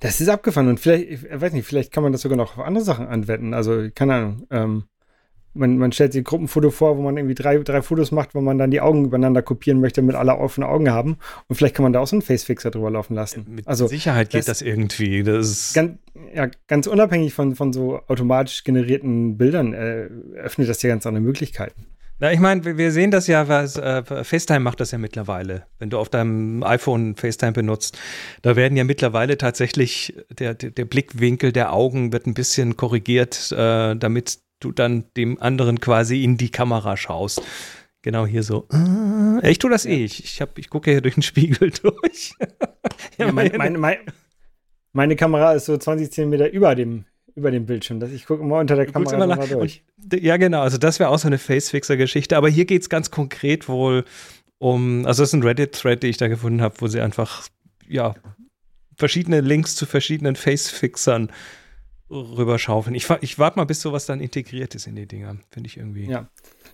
Das 0.00 0.20
ist 0.20 0.28
abgefahren 0.28 0.68
und 0.68 0.80
vielleicht, 0.80 1.08
ich 1.08 1.40
weiß 1.40 1.54
nicht, 1.54 1.66
vielleicht 1.66 1.92
kann 1.92 2.02
man 2.02 2.12
das 2.12 2.20
sogar 2.20 2.36
noch 2.36 2.58
auf 2.58 2.64
andere 2.66 2.84
Sachen 2.84 3.06
anwenden. 3.06 3.54
Also, 3.54 3.88
keine 3.94 4.14
Ahnung. 4.14 4.46
Ähm, 4.50 4.84
man, 5.54 5.78
man 5.78 5.92
stellt 5.92 6.12
sich 6.12 6.22
ein 6.22 6.24
Gruppenfoto 6.24 6.70
vor, 6.70 6.96
wo 6.96 7.02
man 7.02 7.16
irgendwie 7.16 7.34
drei, 7.34 7.58
drei 7.58 7.82
Fotos 7.82 8.10
macht, 8.10 8.34
wo 8.34 8.40
man 8.40 8.58
dann 8.58 8.70
die 8.70 8.80
Augen 8.80 9.04
übereinander 9.04 9.42
kopieren 9.42 9.80
möchte, 9.80 10.00
damit 10.00 10.16
alle 10.16 10.36
offene 10.36 10.68
Augen 10.68 10.90
haben. 10.90 11.18
Und 11.48 11.56
vielleicht 11.56 11.74
kann 11.74 11.82
man 11.82 11.92
da 11.92 12.00
auch 12.00 12.06
so 12.06 12.16
einen 12.16 12.22
Facefixer 12.22 12.70
drüber 12.70 12.90
laufen 12.90 13.14
lassen. 13.14 13.46
Mit 13.48 13.68
also, 13.68 13.86
Sicherheit 13.86 14.30
geht 14.30 14.40
das, 14.40 14.58
das 14.58 14.62
irgendwie. 14.62 15.22
Das 15.22 15.72
ganz, 15.74 15.98
ja, 16.34 16.48
ganz 16.68 16.86
unabhängig 16.86 17.34
von, 17.34 17.54
von 17.54 17.72
so 17.72 18.00
automatisch 18.08 18.64
generierten 18.64 19.36
Bildern 19.36 19.72
äh, 19.74 20.08
öffnet 20.36 20.68
das 20.68 20.82
ja 20.82 20.88
ganz 20.88 21.06
andere 21.06 21.22
Möglichkeiten. 21.22 21.86
Na, 22.22 22.32
ich 22.32 22.38
meine, 22.38 22.78
wir 22.78 22.92
sehen 22.92 23.10
das 23.10 23.26
ja, 23.26 23.48
was 23.48 23.76
äh, 23.76 24.04
FaceTime 24.04 24.60
macht 24.60 24.78
das 24.78 24.92
ja 24.92 24.98
mittlerweile. 24.98 25.64
Wenn 25.80 25.90
du 25.90 25.98
auf 25.98 26.08
deinem 26.08 26.62
iPhone 26.62 27.16
FaceTime 27.16 27.50
benutzt, 27.50 27.98
da 28.42 28.54
werden 28.54 28.76
ja 28.76 28.84
mittlerweile 28.84 29.36
tatsächlich 29.38 30.14
der, 30.30 30.54
der, 30.54 30.70
der 30.70 30.84
Blickwinkel 30.84 31.50
der 31.50 31.72
Augen 31.72 32.12
wird 32.12 32.28
ein 32.28 32.34
bisschen 32.34 32.76
korrigiert, 32.76 33.50
äh, 33.50 33.96
damit 33.96 34.38
du 34.64 34.72
dann 34.72 35.04
dem 35.16 35.40
anderen 35.40 35.80
quasi 35.80 36.24
in 36.24 36.36
die 36.36 36.50
Kamera 36.50 36.96
schaust. 36.96 37.42
Genau 38.02 38.26
hier 38.26 38.42
so. 38.42 38.68
Äh, 38.72 39.50
ich 39.50 39.58
tue 39.58 39.70
das 39.70 39.86
eh. 39.86 40.04
Ich, 40.04 40.24
ich, 40.24 40.42
ich 40.56 40.70
gucke 40.70 40.90
hier 40.90 41.00
durch 41.00 41.14
den 41.14 41.22
Spiegel 41.22 41.70
durch. 41.82 42.34
ja, 43.18 43.30
meine, 43.30 43.56
meine, 43.56 43.78
meine, 43.78 44.00
meine, 44.92 45.16
Kamera 45.16 45.52
ist 45.52 45.66
so 45.66 45.76
20 45.76 46.10
Zentimeter 46.10 46.50
über 46.50 46.74
dem, 46.74 47.04
über 47.36 47.50
dem 47.50 47.64
Bildschirm. 47.64 48.00
Das, 48.00 48.10
ich 48.10 48.26
gucke 48.26 48.42
immer 48.42 48.58
unter 48.58 48.74
der 48.74 48.86
Kamera 48.86 49.14
immer 49.14 49.36
mal 49.36 49.48
durch. 49.48 49.84
Und, 50.02 50.20
ja, 50.20 50.36
genau. 50.36 50.62
Also 50.62 50.78
das 50.78 50.98
wäre 50.98 51.10
auch 51.10 51.18
so 51.18 51.28
eine 51.28 51.38
Facefixer-Geschichte. 51.38 52.36
Aber 52.36 52.48
hier 52.48 52.64
geht 52.64 52.82
es 52.82 52.88
ganz 52.88 53.10
konkret 53.10 53.68
wohl 53.68 54.04
um, 54.58 55.06
also 55.06 55.22
das 55.22 55.30
ist 55.30 55.34
ein 55.34 55.42
Reddit-Thread, 55.42 56.04
den 56.04 56.10
ich 56.10 56.18
da 56.18 56.28
gefunden 56.28 56.62
habe, 56.62 56.76
wo 56.78 56.86
sie 56.86 57.00
einfach, 57.00 57.48
ja, 57.88 58.14
verschiedene 58.96 59.40
Links 59.40 59.74
zu 59.74 59.86
verschiedenen 59.86 60.36
Facefixern 60.36 61.32
rüberschaufeln. 62.12 62.94
Ich, 62.94 63.08
ich 63.20 63.38
warte 63.38 63.58
mal, 63.58 63.64
bis 63.64 63.80
sowas 63.80 64.06
dann 64.06 64.20
integriert 64.20 64.74
ist 64.74 64.86
in 64.86 64.96
die 64.96 65.06
Dinger. 65.06 65.36
Finde 65.50 65.68
ich 65.68 65.76
irgendwie. 65.76 66.06
Ja. 66.06 66.28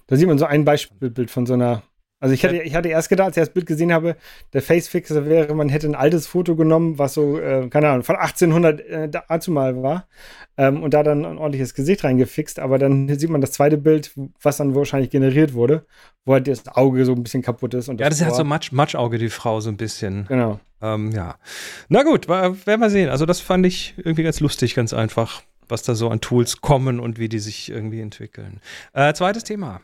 Da 0.06 0.16
sieht 0.16 0.28
man 0.28 0.38
so 0.38 0.44
ein 0.44 0.64
Beispielbild 0.64 1.30
von 1.30 1.46
so 1.46 1.54
einer 1.54 1.82
also 2.20 2.34
ich 2.34 2.44
hatte, 2.44 2.56
ich 2.56 2.74
hatte 2.74 2.88
erst 2.88 3.08
gedacht, 3.08 3.28
als 3.28 3.36
ich 3.36 3.42
das 3.42 3.52
Bild 3.52 3.66
gesehen 3.66 3.92
habe, 3.92 4.16
der 4.52 4.60
Facefixer 4.60 5.26
wäre, 5.26 5.54
man 5.54 5.68
hätte 5.68 5.86
ein 5.86 5.94
altes 5.94 6.26
Foto 6.26 6.56
genommen, 6.56 6.98
was 6.98 7.14
so, 7.14 7.38
äh, 7.38 7.68
keine 7.68 7.90
Ahnung, 7.90 8.02
von 8.02 8.16
1800 8.16 8.80
äh, 8.80 9.08
dazu 9.08 9.52
mal 9.52 9.82
war 9.82 10.08
ähm, 10.56 10.82
und 10.82 10.94
da 10.94 11.04
dann 11.04 11.24
ein 11.24 11.38
ordentliches 11.38 11.74
Gesicht 11.74 12.02
reingefixt, 12.02 12.58
aber 12.58 12.78
dann 12.78 13.08
sieht 13.16 13.30
man 13.30 13.40
das 13.40 13.52
zweite 13.52 13.78
Bild, 13.78 14.12
was 14.42 14.56
dann 14.56 14.74
wahrscheinlich 14.74 15.10
generiert 15.10 15.54
wurde, 15.54 15.86
wo 16.24 16.32
halt 16.32 16.48
das 16.48 16.66
Auge 16.66 17.04
so 17.04 17.12
ein 17.12 17.22
bisschen 17.22 17.42
kaputt 17.42 17.74
ist. 17.74 17.88
Und 17.88 18.00
ja, 18.00 18.08
das, 18.08 18.18
ist 18.18 18.24
halt 18.24 18.34
so 18.34 18.42
Matsch, 18.42 18.72
Matschauge, 18.72 19.18
die 19.18 19.30
Frau, 19.30 19.60
so 19.60 19.70
ein 19.70 19.76
bisschen. 19.76 20.26
Genau. 20.26 20.58
Ähm, 20.82 21.12
ja. 21.12 21.36
Na 21.88 22.02
gut, 22.02 22.28
werden 22.28 22.80
wir 22.80 22.90
sehen. 22.90 23.10
Also 23.10 23.26
das 23.26 23.40
fand 23.40 23.64
ich 23.64 23.94
irgendwie 23.96 24.24
ganz 24.24 24.40
lustig, 24.40 24.74
ganz 24.74 24.92
einfach, 24.92 25.42
was 25.68 25.82
da 25.84 25.94
so 25.94 26.08
an 26.08 26.20
Tools 26.20 26.60
kommen 26.60 26.98
und 26.98 27.18
wie 27.18 27.28
die 27.28 27.38
sich 27.38 27.70
irgendwie 27.70 28.00
entwickeln. 28.00 28.60
Äh, 28.92 29.14
zweites 29.14 29.44
Thema. 29.44 29.80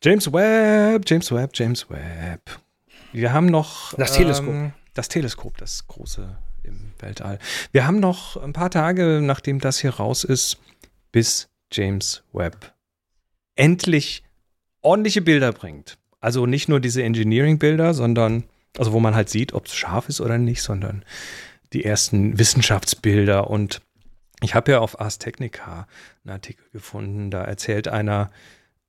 James 0.00 0.32
Webb, 0.32 1.02
James 1.06 1.32
Webb, 1.32 1.50
James 1.54 1.90
Webb. 1.90 2.60
Wir 3.12 3.32
haben 3.32 3.46
noch 3.46 3.94
das 3.94 4.12
Teleskop. 4.12 4.54
Ähm, 4.54 4.72
das 4.94 5.08
Teleskop, 5.08 5.56
das 5.58 5.88
große 5.88 6.36
im 6.62 6.92
Weltall. 7.00 7.40
Wir 7.72 7.84
haben 7.84 7.98
noch 7.98 8.36
ein 8.36 8.52
paar 8.52 8.70
Tage, 8.70 9.20
nachdem 9.20 9.58
das 9.58 9.80
hier 9.80 9.90
raus 9.90 10.22
ist, 10.22 10.58
bis 11.10 11.48
James 11.72 12.22
Webb 12.32 12.74
endlich 13.56 14.22
ordentliche 14.82 15.20
Bilder 15.20 15.52
bringt. 15.52 15.98
Also 16.20 16.46
nicht 16.46 16.68
nur 16.68 16.78
diese 16.78 17.02
Engineering-Bilder, 17.02 17.92
sondern, 17.92 18.44
also 18.78 18.92
wo 18.92 19.00
man 19.00 19.16
halt 19.16 19.28
sieht, 19.28 19.52
ob 19.52 19.66
es 19.66 19.74
scharf 19.74 20.08
ist 20.08 20.20
oder 20.20 20.38
nicht, 20.38 20.62
sondern 20.62 21.04
die 21.72 21.84
ersten 21.84 22.38
Wissenschaftsbilder. 22.38 23.50
Und 23.50 23.82
ich 24.42 24.54
habe 24.54 24.70
ja 24.70 24.78
auf 24.78 25.00
Ars 25.00 25.18
Technica 25.18 25.88
einen 26.24 26.34
Artikel 26.34 26.64
gefunden, 26.70 27.32
da 27.32 27.42
erzählt 27.42 27.88
einer, 27.88 28.30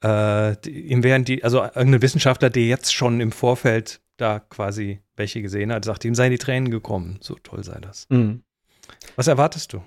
äh, 0.04 0.70
ihm 0.70 1.04
wären 1.04 1.26
die, 1.26 1.44
also 1.44 1.64
irgendein 1.64 2.02
Wissenschaftler, 2.02 2.50
der 2.50 2.66
jetzt 2.66 2.94
schon 2.94 3.20
im 3.22 3.32
Vorfeld 3.32 4.02
da 4.18 4.40
quasi 4.40 5.00
welche 5.16 5.42
gesehen 5.42 5.72
hat, 5.72 5.86
sagt, 5.86 6.06
ihm 6.06 6.16
seien 6.16 6.32
die 6.32 6.38
Tränen 6.38 6.72
gekommen. 6.72 7.18
So 7.22 7.36
toll 7.36 7.64
sei 7.64 7.80
das. 7.80 8.08
Mhm. 8.10 8.44
Was 9.16 9.28
erwartest 9.28 9.74
du? 9.74 9.82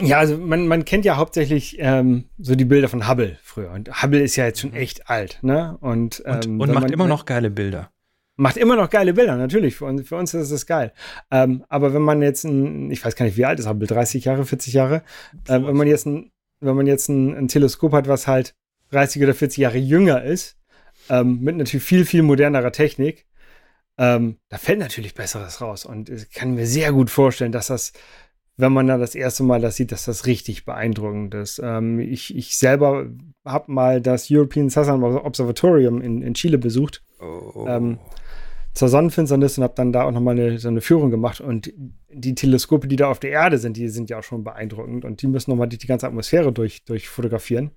Ja, 0.00 0.18
also 0.18 0.36
man, 0.36 0.68
man 0.68 0.84
kennt 0.84 1.04
ja 1.04 1.16
hauptsächlich 1.16 1.76
ähm, 1.78 2.24
so 2.38 2.54
die 2.54 2.64
Bilder 2.64 2.88
von 2.88 3.08
Hubble 3.08 3.38
früher. 3.42 3.70
Und 3.72 4.02
Hubble 4.02 4.20
ist 4.20 4.36
ja 4.36 4.46
jetzt 4.46 4.60
schon 4.60 4.74
echt 4.74 5.08
alt, 5.08 5.38
ne? 5.42 5.76
Und, 5.80 6.22
ähm, 6.26 6.60
und, 6.60 6.68
und 6.68 6.72
macht 6.72 6.84
man, 6.84 6.92
immer 6.92 7.08
noch 7.08 7.24
geile 7.24 7.50
Bilder. 7.50 7.90
Macht 8.36 8.56
immer 8.56 8.76
noch 8.76 8.90
geile 8.90 9.14
Bilder, 9.14 9.36
natürlich. 9.36 9.76
Für 9.76 9.86
uns, 9.86 10.06
für 10.06 10.16
uns 10.16 10.32
ist 10.34 10.50
es 10.50 10.66
geil. 10.66 10.92
Ähm, 11.30 11.64
aber 11.68 11.94
wenn 11.94 12.02
man 12.02 12.22
jetzt 12.22 12.44
ein, 12.44 12.90
ich 12.90 13.04
weiß 13.04 13.16
gar 13.16 13.24
nicht, 13.24 13.36
wie 13.36 13.44
alt 13.44 13.58
ist 13.58 13.68
Hubble, 13.68 13.88
30 13.88 14.24
Jahre, 14.24 14.44
40 14.44 14.74
Jahre, 14.74 15.02
äh, 15.48 15.54
wenn 15.54 15.76
man 15.76 15.88
jetzt 15.88 16.06
ein 16.06 16.30
wenn 16.60 16.76
man 16.76 16.86
jetzt 16.86 17.08
ein, 17.08 17.34
ein, 17.34 17.48
Teleskop 17.48 17.92
hat, 17.92 18.08
was 18.08 18.26
halt 18.26 18.54
30 18.90 19.22
oder 19.22 19.34
40 19.34 19.58
Jahre 19.58 19.78
jünger 19.78 20.22
ist, 20.24 20.56
ähm, 21.08 21.40
mit 21.40 21.56
natürlich 21.56 21.84
viel, 21.84 22.04
viel 22.04 22.22
modernerer 22.22 22.72
Technik, 22.72 23.26
ähm, 23.98 24.36
da 24.48 24.58
fällt 24.58 24.78
natürlich 24.78 25.14
Besseres 25.14 25.60
raus. 25.60 25.84
Und 25.84 26.08
ich 26.08 26.30
kann 26.30 26.54
mir 26.54 26.66
sehr 26.66 26.92
gut 26.92 27.10
vorstellen, 27.10 27.52
dass 27.52 27.66
das, 27.66 27.92
wenn 28.56 28.72
man 28.72 28.86
da 28.86 28.96
das 28.96 29.14
erste 29.14 29.42
Mal 29.42 29.60
das 29.60 29.76
sieht, 29.76 29.92
dass 29.92 30.04
das 30.04 30.26
richtig 30.26 30.64
beeindruckend 30.64 31.34
ist. 31.34 31.60
Ähm, 31.62 31.98
ich, 31.98 32.34
ich 32.36 32.56
selber 32.56 33.06
habe 33.44 33.72
mal 33.72 34.00
das 34.00 34.28
European 34.30 34.70
Southern 34.70 35.02
Observatorium 35.02 36.00
in, 36.00 36.22
in 36.22 36.34
Chile 36.34 36.58
besucht. 36.58 37.02
Oh. 37.20 37.66
Zur 38.78 38.88
Sonnenfinsternis 38.88 39.58
und 39.58 39.64
habe 39.64 39.74
dann 39.74 39.92
da 39.92 40.04
auch 40.04 40.12
nochmal 40.12 40.38
eine, 40.38 40.58
so 40.60 40.68
eine 40.68 40.80
Führung 40.80 41.10
gemacht. 41.10 41.40
Und 41.40 41.72
die 42.12 42.36
Teleskope, 42.36 42.86
die 42.86 42.94
da 42.94 43.08
auf 43.08 43.18
der 43.18 43.30
Erde 43.30 43.58
sind, 43.58 43.76
die 43.76 43.88
sind 43.88 44.08
ja 44.08 44.20
auch 44.20 44.22
schon 44.22 44.44
beeindruckend 44.44 45.04
und 45.04 45.20
die 45.20 45.26
müssen 45.26 45.50
nochmal 45.50 45.66
die, 45.66 45.78
die 45.78 45.88
ganze 45.88 46.06
Atmosphäre 46.06 46.52
durch, 46.52 46.84
durch 46.84 47.08
fotografieren. 47.08 47.72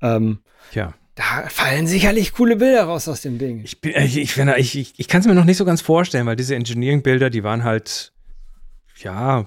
Ähm, 0.00 0.38
ja. 0.74 0.94
Da 1.16 1.48
fallen 1.48 1.88
sicherlich 1.88 2.34
coole 2.34 2.54
Bilder 2.54 2.84
raus 2.84 3.08
aus 3.08 3.22
dem 3.22 3.38
Ding. 3.38 3.64
Ich, 3.64 3.84
ich, 3.84 4.16
ich, 4.16 4.38
ich, 4.38 4.76
ich, 4.76 4.94
ich 4.96 5.08
kann 5.08 5.22
es 5.22 5.26
mir 5.26 5.34
noch 5.34 5.44
nicht 5.44 5.56
so 5.56 5.64
ganz 5.64 5.80
vorstellen, 5.80 6.24
weil 6.26 6.36
diese 6.36 6.54
Engineering-Bilder, 6.54 7.30
die 7.30 7.42
waren 7.42 7.64
halt, 7.64 8.12
ja, 9.02 9.44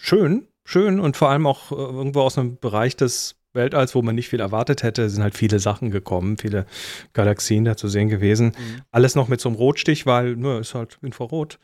schön, 0.00 0.48
schön 0.64 0.98
und 0.98 1.16
vor 1.16 1.30
allem 1.30 1.46
auch 1.46 1.70
äh, 1.70 1.76
irgendwo 1.76 2.22
aus 2.22 2.38
einem 2.38 2.58
Bereich 2.58 2.96
des 2.96 3.36
Weltalls, 3.54 3.94
wo 3.94 4.02
man 4.02 4.14
nicht 4.14 4.28
viel 4.28 4.40
erwartet 4.40 4.82
hätte, 4.82 5.08
sind 5.08 5.22
halt 5.22 5.36
viele 5.36 5.58
Sachen 5.58 5.90
gekommen, 5.90 6.36
viele 6.36 6.66
Galaxien 7.12 7.64
da 7.64 7.76
zu 7.76 7.88
sehen 7.88 8.08
gewesen. 8.08 8.46
Mhm. 8.46 8.82
Alles 8.90 9.14
noch 9.14 9.28
mit 9.28 9.40
so 9.40 9.48
einem 9.48 9.56
Rotstich, 9.56 10.06
weil, 10.06 10.36
nur 10.36 10.60
ist 10.60 10.74
halt 10.74 10.98
Infrarot. 11.02 11.58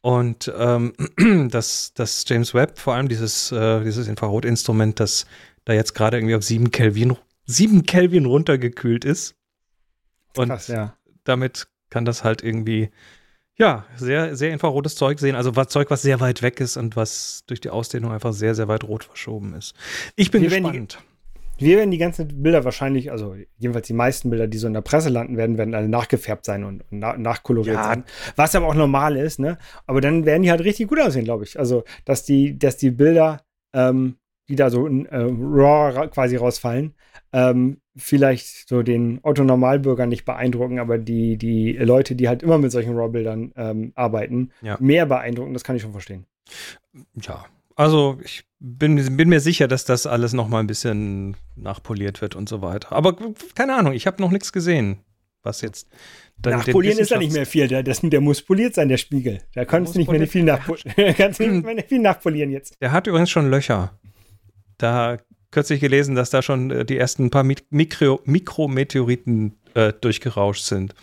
Und 0.00 0.52
ähm, 0.56 0.92
das, 1.50 1.92
das 1.94 2.24
James 2.26 2.54
Webb, 2.54 2.78
vor 2.78 2.94
allem 2.94 3.08
dieses, 3.08 3.50
äh, 3.52 3.82
dieses 3.82 4.06
Infrarotinstrument, 4.06 5.00
das 5.00 5.26
da 5.64 5.72
jetzt 5.72 5.94
gerade 5.94 6.18
irgendwie 6.18 6.34
auf 6.34 6.42
7 6.42 6.70
Kelvin, 6.70 7.16
7 7.46 7.84
Kelvin 7.86 8.26
runtergekühlt 8.26 9.04
ist. 9.04 9.34
Und 10.36 10.48
Krass, 10.48 10.68
ja. 10.68 10.94
damit 11.24 11.68
kann 11.90 12.04
das 12.04 12.22
halt 12.22 12.42
irgendwie, 12.42 12.90
ja, 13.56 13.86
sehr, 13.96 14.36
sehr 14.36 14.52
infrarotes 14.52 14.96
Zeug 14.96 15.20
sehen. 15.20 15.36
Also 15.36 15.56
was, 15.56 15.68
Zeug, 15.68 15.90
was 15.90 16.02
sehr 16.02 16.20
weit 16.20 16.42
weg 16.42 16.60
ist 16.60 16.76
und 16.76 16.96
was 16.96 17.44
durch 17.46 17.60
die 17.60 17.70
Ausdehnung 17.70 18.12
einfach 18.12 18.32
sehr, 18.32 18.54
sehr 18.54 18.68
weit 18.68 18.84
rot 18.84 19.04
verschoben 19.04 19.54
ist. 19.54 19.74
Ich 20.16 20.30
bin 20.30 20.42
Wir 20.42 20.50
gespannt. 20.50 20.98
Wir 21.58 21.76
werden 21.78 21.90
die 21.90 21.98
ganzen 21.98 22.42
Bilder 22.42 22.64
wahrscheinlich, 22.64 23.10
also 23.10 23.36
jedenfalls 23.58 23.86
die 23.86 23.92
meisten 23.92 24.30
Bilder, 24.30 24.46
die 24.46 24.58
so 24.58 24.66
in 24.66 24.74
der 24.74 24.80
Presse 24.80 25.08
landen 25.08 25.36
werden, 25.36 25.58
werden 25.58 25.74
alle 25.74 25.88
nachgefärbt 25.88 26.44
sein 26.44 26.64
und, 26.64 26.82
und 26.90 26.98
na, 26.98 27.16
nachkoloriert 27.16 27.76
ja. 27.76 27.84
sein. 27.84 28.04
Was 28.36 28.54
aber 28.54 28.66
auch 28.66 28.74
normal 28.74 29.16
ist, 29.16 29.38
ne? 29.38 29.58
Aber 29.86 30.00
dann 30.00 30.24
werden 30.24 30.42
die 30.42 30.50
halt 30.50 30.64
richtig 30.64 30.88
gut 30.88 31.00
aussehen, 31.00 31.24
glaube 31.24 31.44
ich. 31.44 31.58
Also, 31.58 31.84
dass 32.04 32.24
die, 32.24 32.58
dass 32.58 32.76
die 32.76 32.90
Bilder, 32.90 33.42
ähm, 33.72 34.16
die 34.48 34.56
da 34.56 34.70
so 34.70 34.86
in 34.86 35.06
äh, 35.06 35.16
RAW 35.16 36.08
quasi 36.08 36.36
rausfallen, 36.36 36.94
ähm, 37.32 37.78
vielleicht 37.96 38.68
so 38.68 38.82
den 38.82 39.20
Otto-Normalbürger 39.22 40.06
nicht 40.06 40.24
beeindrucken, 40.24 40.78
aber 40.78 40.98
die, 40.98 41.36
die 41.36 41.72
Leute, 41.72 42.14
die 42.14 42.28
halt 42.28 42.42
immer 42.42 42.58
mit 42.58 42.72
solchen 42.72 42.96
RAW-Bildern 42.96 43.52
ähm, 43.56 43.92
arbeiten, 43.94 44.50
ja. 44.62 44.76
mehr 44.80 45.06
beeindrucken, 45.06 45.52
das 45.52 45.64
kann 45.64 45.76
ich 45.76 45.82
schon 45.82 45.92
verstehen. 45.92 46.26
Ja, 47.20 47.44
also 47.76 48.18
ich 48.22 48.44
bin, 48.60 49.16
bin 49.16 49.28
mir 49.28 49.40
sicher, 49.40 49.68
dass 49.68 49.84
das 49.84 50.06
alles 50.06 50.32
noch 50.32 50.48
mal 50.48 50.60
ein 50.60 50.66
bisschen 50.66 51.36
nachpoliert 51.56 52.22
wird 52.22 52.34
und 52.34 52.48
so 52.48 52.62
weiter. 52.62 52.92
Aber 52.92 53.16
keine 53.54 53.74
Ahnung, 53.74 53.92
ich 53.92 54.06
habe 54.06 54.22
noch 54.22 54.30
nichts 54.30 54.52
gesehen, 54.52 54.98
was 55.42 55.60
jetzt. 55.60 55.88
Nachpolieren 56.44 56.98
ist 56.98 57.10
da 57.10 57.18
nicht 57.18 57.32
mehr 57.32 57.46
viel. 57.46 57.68
Der, 57.68 57.82
das, 57.82 58.00
der 58.02 58.20
muss 58.20 58.42
poliert 58.42 58.74
sein, 58.74 58.88
der 58.88 58.96
Spiegel. 58.96 59.40
Da 59.54 59.64
kannst 59.64 59.94
du 59.94 59.98
nicht 59.98 60.10
mehr 60.10 60.26
viel, 60.26 60.42
nachpo 60.44 60.76
kannst 61.16 61.40
nicht 61.40 61.64
mehr 61.64 61.84
viel 61.84 62.00
nachpolieren 62.00 62.50
jetzt. 62.50 62.74
Der 62.80 62.92
hat 62.92 63.06
übrigens 63.06 63.30
schon 63.30 63.50
Löcher. 63.50 63.98
Da 64.78 65.18
kürzlich 65.50 65.80
gelesen, 65.80 66.14
dass 66.14 66.30
da 66.30 66.42
schon 66.42 66.70
äh, 66.70 66.84
die 66.84 66.98
ersten 66.98 67.30
paar 67.30 67.44
Mikro 67.44 68.20
Mikrometeoriten 68.24 69.54
äh, 69.74 69.92
durchgerauscht 69.92 70.64
sind. 70.64 70.94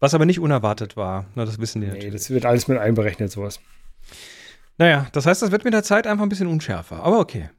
Was 0.00 0.14
aber 0.14 0.26
nicht 0.26 0.40
unerwartet 0.40 0.96
war. 0.96 1.26
Na, 1.34 1.44
das 1.44 1.58
wissen 1.58 1.80
die 1.80 1.86
nee, 1.86 1.94
natürlich. 1.94 2.14
Das 2.14 2.30
wird 2.30 2.44
alles 2.44 2.68
mit 2.68 2.78
einberechnet, 2.78 3.30
sowas. 3.30 3.60
Naja, 4.78 5.06
das 5.12 5.26
heißt, 5.26 5.42
das 5.42 5.50
wird 5.50 5.64
mit 5.64 5.74
der 5.74 5.82
Zeit 5.82 6.06
einfach 6.06 6.24
ein 6.24 6.28
bisschen 6.28 6.48
unschärfer. 6.48 7.02
Aber 7.02 7.18
okay. 7.18 7.50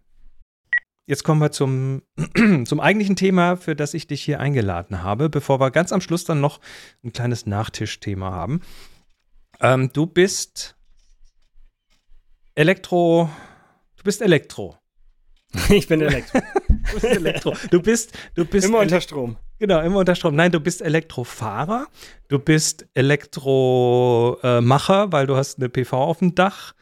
Jetzt 1.07 1.23
kommen 1.23 1.39
wir 1.39 1.51
zum, 1.51 2.01
zum 2.65 2.79
eigentlichen 2.79 3.15
Thema, 3.15 3.55
für 3.55 3.75
das 3.75 3.93
ich 3.93 4.07
dich 4.07 4.21
hier 4.21 4.39
eingeladen 4.39 5.03
habe, 5.03 5.29
bevor 5.29 5.59
wir 5.59 5.71
ganz 5.71 5.93
am 5.93 6.01
Schluss 6.01 6.25
dann 6.25 6.41
noch 6.41 6.59
ein 7.03 7.13
kleines 7.13 7.45
Nachtischthema 7.45 8.31
haben. 8.31 8.61
Ähm, 9.61 9.89
du 9.93 10.05
bist 10.05 10.75
Elektro. 12.55 13.29
Du 13.95 14.03
bist 14.03 14.21
Elektro. 14.21 14.77
Ich 15.69 15.87
bin 15.87 16.01
Elektro. 16.01 16.41
du 16.67 16.93
bist 16.93 17.05
Elektro. 17.05 17.53
Du 17.71 17.81
bist, 17.81 18.11
du 18.35 18.43
bist 18.43 18.67
immer 18.67 18.79
unter 18.79 18.99
Strom. 18.99 19.37
Genau, 19.59 19.79
immer 19.81 19.99
unter 19.99 20.13
Strom. 20.13 20.35
Nein, 20.35 20.51
du 20.51 20.59
bist 20.59 20.81
Elektrofahrer. 20.81 21.87
Du 22.27 22.37
bist 22.37 22.85
Elektromacher, 22.93 25.13
weil 25.13 25.25
du 25.25 25.37
hast 25.37 25.57
eine 25.57 25.69
PV 25.69 25.93
auf 25.93 26.19
dem 26.19 26.35
Dach. 26.35 26.73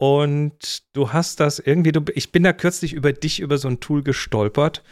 Und 0.00 0.82
du 0.94 1.12
hast 1.12 1.40
das 1.40 1.58
irgendwie, 1.58 1.92
du, 1.92 2.00
ich 2.14 2.32
bin 2.32 2.42
da 2.42 2.54
kürzlich 2.54 2.94
über 2.94 3.12
dich, 3.12 3.38
über 3.38 3.58
so 3.58 3.68
ein 3.68 3.80
Tool 3.80 4.02
gestolpert, 4.02 4.82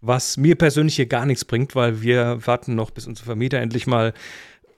was 0.00 0.36
mir 0.36 0.56
persönlich 0.56 0.96
hier 0.96 1.06
gar 1.06 1.24
nichts 1.24 1.44
bringt, 1.44 1.76
weil 1.76 2.02
wir 2.02 2.44
warten 2.44 2.74
noch, 2.74 2.90
bis 2.90 3.06
unser 3.06 3.22
Vermieter 3.22 3.60
endlich 3.60 3.86
mal 3.86 4.12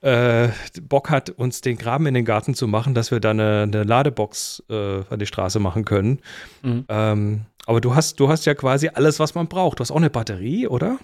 äh, 0.01 0.49
Bock 0.83 1.09
hat, 1.09 1.31
uns 1.31 1.61
den 1.61 1.75
Graben 1.75 2.05
in 2.05 2.13
den 2.13 2.23
Garten 2.23 2.53
zu 2.53 2.67
machen, 2.67 2.93
dass 2.93 3.09
wir 3.09 3.19
da 3.19 3.31
eine, 3.31 3.63
eine 3.63 3.81
Ladebox 3.81 4.61
äh, 4.69 5.01
an 5.09 5.17
die 5.17 5.25
Straße 5.25 5.59
machen 5.59 5.85
können. 5.85 6.19
Mhm. 6.61 6.85
Ähm, 6.87 7.41
aber 7.65 7.81
du 7.81 7.95
hast, 7.95 8.19
du 8.19 8.29
hast 8.29 8.45
ja 8.45 8.53
quasi 8.53 8.89
alles, 8.93 9.19
was 9.19 9.33
man 9.33 9.47
braucht. 9.47 9.79
Du 9.79 9.81
hast 9.81 9.89
auch 9.89 9.95
eine 9.95 10.11
Batterie, 10.11 10.67
oder? 10.67 10.99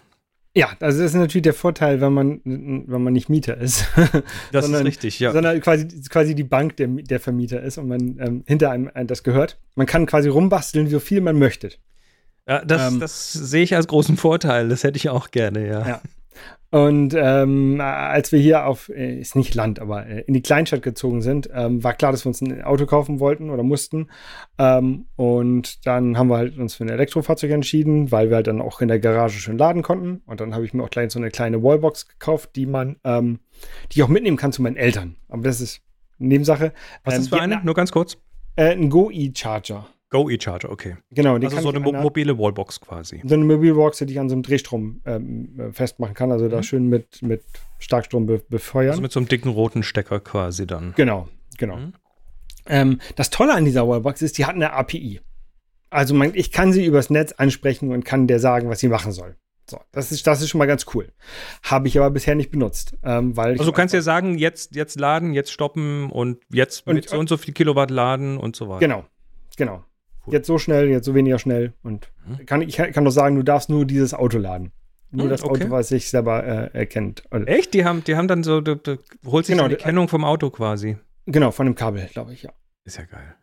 Ja, 0.57 0.69
also 0.79 1.01
das 1.01 1.11
ist 1.11 1.17
natürlich 1.17 1.43
der 1.43 1.53
Vorteil, 1.53 1.99
wenn 1.99 2.13
man, 2.13 2.41
wenn 2.45 3.03
man 3.03 3.11
nicht 3.11 3.27
Mieter 3.27 3.57
ist. 3.57 3.85
das 4.53 4.65
sondern, 4.65 4.81
ist 4.81 4.87
richtig, 4.87 5.19
ja. 5.19 5.33
Sondern 5.33 5.59
quasi, 5.59 5.87
quasi 6.09 6.33
die 6.33 6.45
Bank 6.45 6.77
der, 6.77 6.87
der 6.87 7.19
Vermieter 7.19 7.61
ist 7.61 7.77
und 7.77 7.89
man 7.89 8.17
ähm, 8.19 8.43
hinter 8.47 8.71
einem 8.71 8.89
äh, 8.93 9.03
das 9.03 9.23
gehört. 9.23 9.57
Man 9.75 9.85
kann 9.85 10.05
quasi 10.05 10.29
rumbasteln, 10.29 10.87
so 10.87 11.01
viel 11.01 11.19
man 11.19 11.37
möchte. 11.37 11.71
Ja, 12.47 12.63
das, 12.63 12.93
ähm, 12.93 12.99
das 13.01 13.33
sehe 13.33 13.63
ich 13.63 13.75
als 13.75 13.87
großen 13.87 14.15
Vorteil. 14.15 14.69
Das 14.69 14.85
hätte 14.85 14.95
ich 14.95 15.09
auch 15.09 15.31
gerne, 15.31 15.67
ja. 15.67 15.87
ja. 15.87 16.01
Und 16.71 17.13
ähm, 17.17 17.79
als 17.79 18.33
wir 18.33 18.39
hier 18.39 18.65
auf, 18.65 18.89
äh, 18.89 19.19
ist 19.19 19.35
nicht 19.35 19.55
Land, 19.55 19.79
aber 19.79 20.05
äh, 20.07 20.21
in 20.21 20.33
die 20.33 20.41
Kleinstadt 20.41 20.81
gezogen 20.81 21.21
sind, 21.21 21.49
ähm, 21.53 21.83
war 21.83 21.93
klar, 21.93 22.11
dass 22.11 22.25
wir 22.25 22.29
uns 22.29 22.41
ein 22.41 22.63
Auto 22.63 22.85
kaufen 22.85 23.21
wollten 23.21 23.49
oder 23.49 23.63
mussten. 23.63 24.09
Ähm, 24.57 25.05
und 25.15 25.85
dann 25.85 26.17
haben 26.17 26.27
wir 26.27 26.35
halt 26.37 26.57
uns 26.57 26.75
für 26.75 26.83
ein 26.83 26.89
Elektrofahrzeug 26.89 27.51
entschieden, 27.51 28.11
weil 28.11 28.29
wir 28.29 28.35
halt 28.35 28.47
dann 28.47 28.61
auch 28.61 28.81
in 28.81 28.89
der 28.89 28.99
Garage 28.99 29.39
schön 29.39 29.57
laden 29.57 29.83
konnten. 29.83 30.21
Und 30.25 30.41
dann 30.41 30.53
habe 30.53 30.65
ich 30.65 30.73
mir 30.73 30.83
auch 30.83 30.89
gleich 30.89 31.11
so 31.11 31.19
eine 31.19 31.29
kleine 31.29 31.63
Wallbox 31.63 32.09
gekauft, 32.09 32.51
die 32.57 32.65
man, 32.65 32.97
ähm, 33.05 33.39
die 33.91 33.99
ich 33.99 34.03
auch 34.03 34.09
mitnehmen 34.09 34.35
kann 34.35 34.51
zu 34.51 34.61
meinen 34.61 34.75
Eltern. 34.75 35.15
Aber 35.29 35.43
das 35.43 35.61
ist 35.61 35.81
Nebensache. 36.17 36.73
Was 37.05 37.17
ist 37.17 37.31
Ähm, 37.31 37.37
für 37.37 37.41
eine? 37.41 37.61
Nur 37.63 37.75
ganz 37.75 37.93
kurz. 37.93 38.17
Äh, 38.57 38.71
ein 38.71 38.89
Go 38.89 39.11
E-Charger. 39.11 39.87
Go 40.11 40.29
E-Charger, 40.29 40.69
okay. 40.71 40.97
Genau, 41.11 41.37
die 41.39 41.47
Also 41.47 41.55
kann 41.57 41.63
so 41.63 41.69
eine 41.69 41.79
mo 41.79 41.91
mobile 41.91 42.37
Wallbox 42.37 42.79
quasi. 42.79 43.21
so 43.25 43.33
eine 43.35 43.43
Mobilbox, 43.43 43.97
die 43.99 44.13
ich 44.13 44.19
an 44.19 44.29
so 44.29 44.35
einem 44.35 44.43
Drehstrom 44.43 45.01
ähm, 45.05 45.59
äh, 45.59 45.71
festmachen 45.73 46.13
kann. 46.13 46.31
Also 46.31 46.47
da 46.47 46.57
Mhm. 46.57 46.63
schön 46.63 46.87
mit, 46.87 47.21
mit 47.21 47.43
Starkstrom 47.79 48.25
be 48.27 48.41
befeuern. 48.47 48.91
Also 48.91 49.01
mit 49.01 49.11
so 49.11 49.19
einem 49.19 49.27
dicken 49.27 49.49
roten 49.49 49.83
Stecker 49.83 50.19
quasi 50.19 50.67
dann. 50.67 50.93
genau, 50.95 51.27
genau. 51.57 51.77
Mhm. 51.77 51.93
Ähm, 52.67 52.99
das 53.15 53.29
Tolle 53.29 53.53
an 53.53 53.65
dieser 53.65 53.87
Wallbox 53.87 54.21
ist, 54.21 54.37
die 54.37 54.45
hat 54.45 54.55
eine 54.55 54.73
API. 54.73 55.21
Also 55.89 56.13
man, 56.13 56.31
ich 56.33 56.51
kann 56.51 56.71
sie 56.73 56.85
übers 56.85 57.09
Netz 57.09 57.31
ansprechen 57.33 57.91
und 57.91 58.03
kann 58.05 58.27
der 58.27 58.39
sagen, 58.39 58.69
was 58.69 58.79
sie 58.79 58.87
machen 58.87 59.11
soll. 59.11 59.35
So, 59.69 59.79
das 59.91 60.11
ist, 60.11 60.27
das 60.27 60.41
ist 60.41 60.49
schon 60.49 60.59
mal 60.59 60.65
ganz 60.67 60.85
cool. 60.93 61.11
Habe 61.63 61.87
ich 61.87 61.97
aber 61.97 62.11
bisher 62.11 62.35
nicht 62.35 62.51
benutzt. 62.51 62.95
Ähm, 63.03 63.35
weil 63.35 63.53
Also 63.53 63.65
du 63.65 63.71
kannst 63.71 63.93
ja 63.95 64.01
sagen, 64.01 64.37
jetzt, 64.37 64.75
jetzt 64.75 64.99
laden, 64.99 65.33
jetzt 65.33 65.51
stoppen 65.51 66.11
und 66.11 66.37
jetzt 66.51 66.85
Und- 66.85 66.95
mit 66.95 67.09
so 67.09 67.17
und 67.17 67.27
so 67.29 67.37
viel 67.37 67.53
Kilowatt 67.53 67.89
laden 67.89 68.37
und 68.37 68.55
so 68.55 68.67
weiter. 68.69 68.79
Genau, 68.79 69.05
genau. 69.57 69.83
Cool. 70.25 70.33
Jetzt 70.33 70.47
so 70.47 70.57
schnell, 70.57 70.89
jetzt 70.89 71.05
so 71.05 71.13
weniger 71.15 71.39
schnell. 71.39 71.73
Und 71.83 72.09
Mhm. 72.25 72.45
kann, 72.45 72.61
ich 72.61 72.75
kann 72.77 73.05
doch 73.05 73.11
sagen, 73.11 73.35
du 73.35 73.43
darfst 73.43 73.69
nur 73.69 73.85
dieses 73.85 74.13
Auto 74.13 74.37
laden. 74.37 74.71
Nur 75.11 75.23
Hm, 75.25 75.29
das 75.29 75.43
okay. 75.43 75.63
Auto, 75.63 75.71
was 75.71 75.89
sich 75.89 76.09
selber 76.09 76.43
äh, 76.43 76.77
erkennt. 76.77 77.23
Und- 77.29 77.47
Echt? 77.47 77.73
Die 77.73 77.85
haben, 77.85 78.03
die 78.03 78.15
haben 78.15 78.27
dann 78.27 78.43
so, 78.43 78.59
du, 78.61 78.75
du 78.75 78.97
holst 79.25 79.47
sich 79.47 79.55
Genau, 79.55 79.67
die 79.69 79.75
Kennung 79.75 80.07
vom 80.07 80.25
Auto 80.25 80.49
quasi. 80.49 80.97
Genau, 81.27 81.51
von 81.51 81.65
dem 81.67 81.75
Kabel, 81.75 82.07
glaube 82.11 82.33
ich, 82.33 82.43
ja. 82.43 82.51
Ist 82.83 82.97
ja 82.97 83.03
geil. 83.05 83.35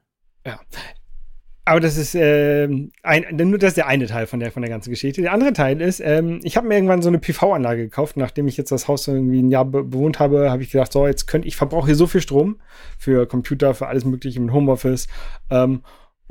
Aber 1.65 1.79
das 1.79 1.97
ist, 1.97 2.17
ähm, 2.17 2.91
ein, 3.05 3.25
nur 3.37 3.57
das 3.57 3.69
ist 3.69 3.77
der 3.77 3.87
eine 3.87 4.07
Teil 4.07 4.27
von 4.27 4.41
der, 4.41 4.51
von 4.51 4.63
der 4.63 4.71
ganzen 4.71 4.91
Geschichte. 4.91 5.23
Der 5.23 5.33
andere 5.33 5.53
Teil 5.53 5.81
ist, 5.81 6.01
ähm, 6.01 6.41
ich 6.43 6.57
habe 6.57 6.67
mir 6.67 6.75
irgendwann 6.75 7.03
so 7.03 7.09
eine 7.09 7.21
PV-Anlage 7.21 7.83
gekauft. 7.85 8.17
Nachdem 8.17 8.49
ich 8.49 8.57
jetzt 8.57 8.73
das 8.73 8.89
Haus 8.89 9.05
so 9.05 9.13
irgendwie 9.15 9.41
ein 9.41 9.49
Jahr 9.49 9.65
be 9.65 9.85
bewohnt 9.85 10.19
habe, 10.19 10.51
habe 10.51 10.65
ich 10.65 10.73
gedacht, 10.73 10.91
so, 10.93 11.07
jetzt 11.07 11.27
könnte 11.29 11.47
ich 11.47 11.55
verbrauche 11.55 11.87
hier 11.87 11.95
so 11.95 12.09
viel 12.09 12.21
Strom 12.21 12.59
für 12.99 13.27
Computer, 13.29 13.75
für 13.75 13.87
alles 13.87 14.05
Mögliche 14.05 14.41
mit 14.41 14.53
Homeoffice. 14.53 15.07
Ähm, 15.51 15.83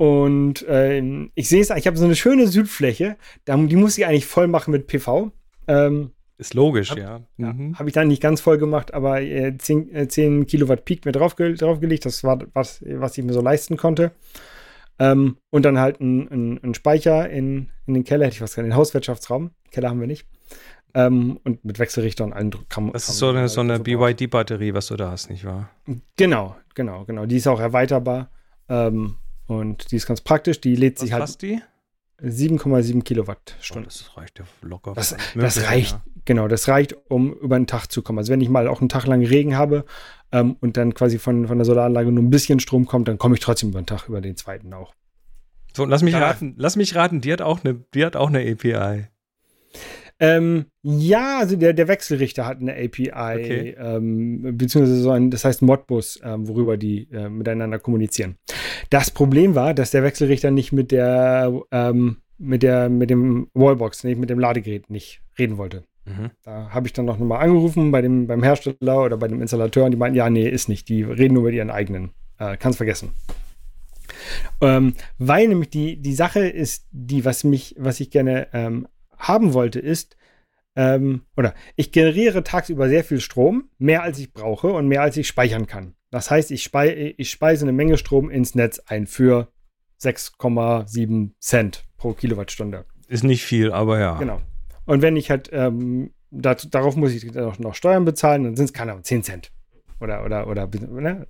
und 0.02 0.64
ähm, 0.68 1.30
ich 1.36 1.48
sehe 1.48 1.60
es, 1.60 1.70
ich 1.70 1.86
habe 1.86 1.96
so 1.96 2.04
eine 2.04 2.16
schöne 2.16 2.48
Südfläche, 2.48 3.16
da, 3.44 3.56
die 3.56 3.76
muss 3.76 3.96
ich 3.98 4.04
eigentlich 4.06 4.26
voll 4.26 4.48
machen 4.48 4.72
mit 4.72 4.88
PV. 4.88 5.30
Ähm, 5.68 6.10
Ist 6.38 6.54
logisch, 6.54 6.90
Hab- 6.90 6.98
ja. 6.98 7.20
ja, 7.38 7.52
Mhm. 7.52 7.78
Habe 7.78 7.88
ich 7.88 7.94
dann 7.94 8.08
nicht 8.08 8.20
ganz 8.20 8.40
voll 8.40 8.58
gemacht, 8.58 8.94
aber 8.94 9.20
äh, 9.22 9.56
10, 9.56 9.94
äh, 9.94 10.08
10 10.08 10.46
Kilowatt 10.46 10.84
Peak 10.84 11.04
mir 11.04 11.12
draufge 11.12 11.54
draufgelegt. 11.54 12.04
Das 12.04 12.24
war 12.24 12.40
was, 12.52 12.82
was 12.84 13.16
ich 13.16 13.24
mir 13.24 13.32
so 13.32 13.40
leisten 13.42 13.76
konnte. 13.76 14.10
Ähm, 14.98 15.36
und 15.50 15.64
dann 15.64 15.78
halt 15.78 16.00
ein, 16.00 16.28
ein, 16.32 16.60
ein 16.64 16.74
Speicher 16.74 17.30
in, 17.30 17.70
in 17.86 17.94
den 17.94 18.02
Keller, 18.04 18.26
hätte 18.26 18.34
ich 18.34 18.40
was 18.42 18.50
gesagt, 18.52 18.64
in 18.66 18.70
den 18.70 18.76
Hauswirtschaftsraum. 18.76 19.50
Keller 19.70 19.88
haben 19.90 20.00
wir 20.00 20.08
nicht. 20.08 20.26
Ähm, 20.94 21.38
und 21.44 21.64
mit 21.64 21.78
Wechselrichter 21.78 22.24
und 22.24 22.32
allen 22.32 22.50
Dr- 22.50 22.64
kann 22.68 22.90
Das 22.92 23.06
kann 23.06 23.12
ist 23.12 23.18
so 23.18 23.26
man 23.26 23.34
eine, 23.36 23.40
halt 23.42 23.50
so 23.50 23.60
eine. 23.60 23.78
BYD-Batterie, 23.78 24.74
was 24.74 24.88
du 24.88 24.96
da 24.96 25.12
hast, 25.12 25.30
nicht 25.30 25.44
wahr? 25.44 25.70
Genau, 26.16 26.56
genau, 26.74 27.04
genau. 27.04 27.24
Die 27.26 27.36
ist 27.36 27.46
auch 27.46 27.60
erweiterbar. 27.60 28.30
Ähm, 28.68 29.14
und 29.52 29.90
die 29.90 29.96
ist 29.96 30.06
ganz 30.06 30.20
praktisch. 30.20 30.60
Die 30.60 30.74
lädt 30.76 30.96
Was 30.96 31.00
sich 31.02 31.12
halt 31.12 31.22
fasst 31.22 31.42
die? 31.42 31.60
7,7 32.22 32.98
Oh, 32.98 33.00
Kilowattstunden. 33.02 33.84
das 33.86 34.16
reicht 34.16 34.38
ja 34.38 34.44
locker. 34.62 34.92
Das, 34.94 35.16
das 35.34 35.66
reicht, 35.68 35.92
ja. 35.92 36.02
genau, 36.24 36.46
das 36.46 36.68
reicht, 36.68 36.94
um 37.08 37.32
über 37.34 37.58
den 37.58 37.66
Tag 37.66 37.86
zu 37.90 38.02
kommen. 38.02 38.18
Also 38.18 38.32
wenn 38.32 38.40
ich 38.40 38.48
mal 38.48 38.68
auch 38.68 38.80
einen 38.80 38.88
Tag 38.88 39.06
lang 39.06 39.24
Regen 39.26 39.56
habe 39.56 39.84
ähm, 40.30 40.56
und 40.60 40.76
dann 40.76 40.94
quasi 40.94 41.18
von, 41.18 41.48
von 41.48 41.58
der 41.58 41.64
Solaranlage 41.64 42.12
nur 42.12 42.22
ein 42.22 42.30
bisschen 42.30 42.60
Strom 42.60 42.86
kommt, 42.86 43.08
dann 43.08 43.18
komme 43.18 43.34
ich 43.34 43.40
trotzdem 43.40 43.70
über 43.70 43.80
den 43.80 43.86
Tag, 43.86 44.08
über 44.08 44.20
den 44.20 44.36
zweiten 44.36 44.72
auch. 44.72 44.94
So, 45.74 45.84
lass 45.84 46.02
mich 46.02 46.12
Ja. 46.14 46.20
raten. 46.20 46.54
Lass 46.58 46.76
mich 46.76 46.94
raten, 46.94 47.20
die 47.22 47.32
hat 47.32 47.42
auch 47.42 47.64
eine, 47.64 47.74
die 47.94 48.04
hat 48.04 48.14
auch 48.14 48.28
eine 48.28 48.40
API. 48.40 49.06
Ähm, 50.22 50.66
ja, 50.82 51.40
also 51.40 51.56
der, 51.56 51.72
der 51.72 51.88
Wechselrichter 51.88 52.46
hat 52.46 52.60
eine 52.60 52.74
API, 52.74 53.10
Okay. 53.10 53.74
ähm, 53.76 54.56
beziehungsweise 54.56 55.00
so 55.00 55.10
ein, 55.10 55.32
das 55.32 55.44
heißt 55.44 55.62
Modbus, 55.62 56.20
ähm, 56.22 56.46
worüber 56.46 56.76
die 56.76 57.08
äh, 57.10 57.28
miteinander 57.28 57.80
kommunizieren. 57.80 58.36
Das 58.88 59.10
Problem 59.10 59.56
war, 59.56 59.74
dass 59.74 59.90
der 59.90 60.04
Wechselrichter 60.04 60.52
nicht 60.52 60.70
mit 60.70 60.92
der, 60.92 61.52
ähm, 61.72 62.18
mit 62.38 62.62
der, 62.62 62.88
mit 62.88 63.10
dem 63.10 63.48
Wallbox, 63.54 64.04
nicht 64.04 64.16
mit 64.16 64.30
dem 64.30 64.38
Ladegerät 64.38 64.90
nicht 64.90 65.22
reden 65.40 65.58
wollte. 65.58 65.82
Mhm. 66.04 66.30
Da 66.44 66.70
habe 66.70 66.86
ich 66.86 66.92
dann 66.92 67.04
noch 67.04 67.18
mal 67.18 67.38
angerufen 67.40 67.90
bei 67.90 68.00
dem, 68.00 68.28
beim 68.28 68.44
Hersteller 68.44 69.04
oder 69.04 69.16
bei 69.16 69.26
dem 69.26 69.42
Installateur 69.42 69.86
und 69.86 69.90
die 69.90 69.96
meinten, 69.96 70.16
ja, 70.16 70.30
nee, 70.30 70.48
ist 70.48 70.68
nicht. 70.68 70.88
Die 70.88 71.02
reden 71.02 71.34
nur 71.34 71.42
mit 71.42 71.54
ihren 71.54 71.70
eigenen. 71.70 72.10
Äh, 72.38 72.56
kannst 72.56 72.76
vergessen. 72.76 73.10
Ähm, 74.60 74.94
weil 75.18 75.48
nämlich 75.48 75.70
die, 75.70 75.96
die 75.96 76.14
Sache 76.14 76.46
ist, 76.46 76.86
die, 76.92 77.24
was 77.24 77.42
mich, 77.42 77.74
was 77.76 77.98
ich 77.98 78.10
gerne 78.10 78.46
ähm, 78.52 78.86
haben 79.22 79.54
wollte, 79.54 79.80
ist, 79.80 80.16
ähm, 80.74 81.22
oder 81.36 81.54
ich 81.76 81.92
generiere 81.92 82.44
tagsüber 82.44 82.88
sehr 82.88 83.04
viel 83.04 83.20
Strom, 83.20 83.70
mehr 83.78 84.02
als 84.02 84.18
ich 84.18 84.32
brauche 84.32 84.72
und 84.72 84.88
mehr 84.88 85.02
als 85.02 85.16
ich 85.16 85.26
speichern 85.26 85.66
kann. 85.66 85.94
Das 86.10 86.30
heißt, 86.30 86.50
ich, 86.50 86.62
spei 86.62 87.14
ich 87.16 87.30
speise 87.30 87.64
eine 87.64 87.72
Menge 87.72 87.98
Strom 87.98 88.30
ins 88.30 88.54
Netz 88.54 88.80
ein 88.86 89.06
für 89.06 89.48
6,7 90.00 91.30
Cent 91.38 91.84
pro 91.96 92.12
Kilowattstunde. 92.12 92.84
Ist 93.08 93.24
nicht 93.24 93.44
viel, 93.44 93.72
aber 93.72 93.98
ja. 93.98 94.18
Genau. 94.18 94.40
Und 94.84 95.02
wenn 95.02 95.16
ich 95.16 95.30
halt, 95.30 95.50
ähm, 95.52 96.12
dat, 96.30 96.74
darauf 96.74 96.96
muss 96.96 97.12
ich 97.12 97.32
noch, 97.34 97.58
noch 97.58 97.74
Steuern 97.74 98.04
bezahlen, 98.04 98.44
dann 98.44 98.56
sind 98.56 98.66
es, 98.66 98.72
keine 98.72 98.92
Ahnung, 98.92 99.04
10 99.04 99.22
Cent. 99.22 99.52
Oder, 100.00 100.24
oder, 100.24 100.48
oder, 100.48 100.66
ne? 100.66 101.28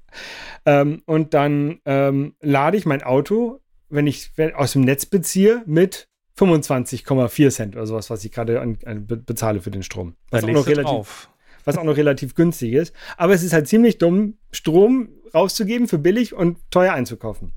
ähm, 0.65 1.03
Und 1.05 1.35
dann 1.35 1.81
ähm, 1.85 2.35
lade 2.41 2.77
ich 2.77 2.87
mein 2.87 3.03
Auto, 3.03 3.61
wenn 3.91 4.07
ich 4.07 4.33
aus 4.55 4.73
dem 4.73 4.83
Netz 4.83 5.05
beziehe, 5.05 5.63
mit 5.67 6.09
25,4 6.39 7.51
Cent 7.51 7.77
oder 7.77 7.87
sowas, 7.87 8.11
was 8.11 8.25
ich 8.25 8.33
gerade 8.33 8.61
an, 8.61 8.79
an, 8.85 9.07
be- 9.07 9.17
bezahle 9.17 9.61
für 9.61 9.71
den 9.71 9.83
Strom. 9.83 10.17
Was 10.31 10.45
auch, 10.45 10.49
noch 10.49 10.67
relativ, 10.67 11.29
was 11.65 11.77
auch 11.79 11.85
noch 11.85 11.97
relativ 11.97 12.35
günstig 12.35 12.73
ist. 12.73 12.95
Aber 13.17 13.35
es 13.35 13.43
ist 13.43 13.53
halt 13.53 13.69
ziemlich 13.69 13.99
dumm, 13.99 14.39
Strom 14.51 15.09
rauszugeben 15.35 15.89
für 15.89 15.99
billig 15.99 16.35
und 16.35 16.59
teuer 16.71 16.93
einzukaufen. 16.95 17.53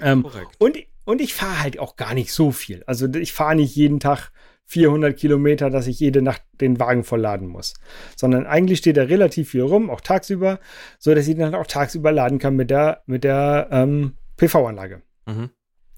Ähm, 0.00 0.22
Korrekt. 0.22 0.56
und, 0.58 0.78
und 1.04 1.20
ich 1.20 1.34
fahre 1.34 1.60
halt 1.62 1.78
auch 1.78 1.96
gar 1.96 2.14
nicht 2.14 2.32
so 2.32 2.50
viel. 2.52 2.82
Also 2.86 3.06
ich 3.08 3.32
fahre 3.32 3.56
nicht 3.56 3.74
jeden 3.76 4.00
Tag 4.00 4.30
400 4.66 5.16
Kilometer, 5.16 5.68
dass 5.68 5.88
ich 5.88 5.98
jede 5.98 6.22
Nacht 6.22 6.42
den 6.60 6.78
Wagen 6.78 7.02
vollladen 7.02 7.48
muss. 7.48 7.74
Sondern 8.16 8.46
eigentlich 8.46 8.78
steht 8.78 8.96
da 8.96 9.02
relativ 9.02 9.50
viel 9.50 9.62
rum, 9.62 9.90
auch 9.90 10.00
tagsüber, 10.00 10.60
so 10.98 11.12
dass 11.14 11.26
ich 11.26 11.36
dann 11.36 11.54
auch 11.56 11.66
tagsüber 11.66 12.12
laden 12.12 12.38
kann 12.38 12.54
mit 12.54 12.70
der, 12.70 13.02
mit 13.06 13.24
der 13.24 13.68
ähm, 13.72 14.14
PV-Anlage. 14.36 15.02
Mhm. 15.26 15.50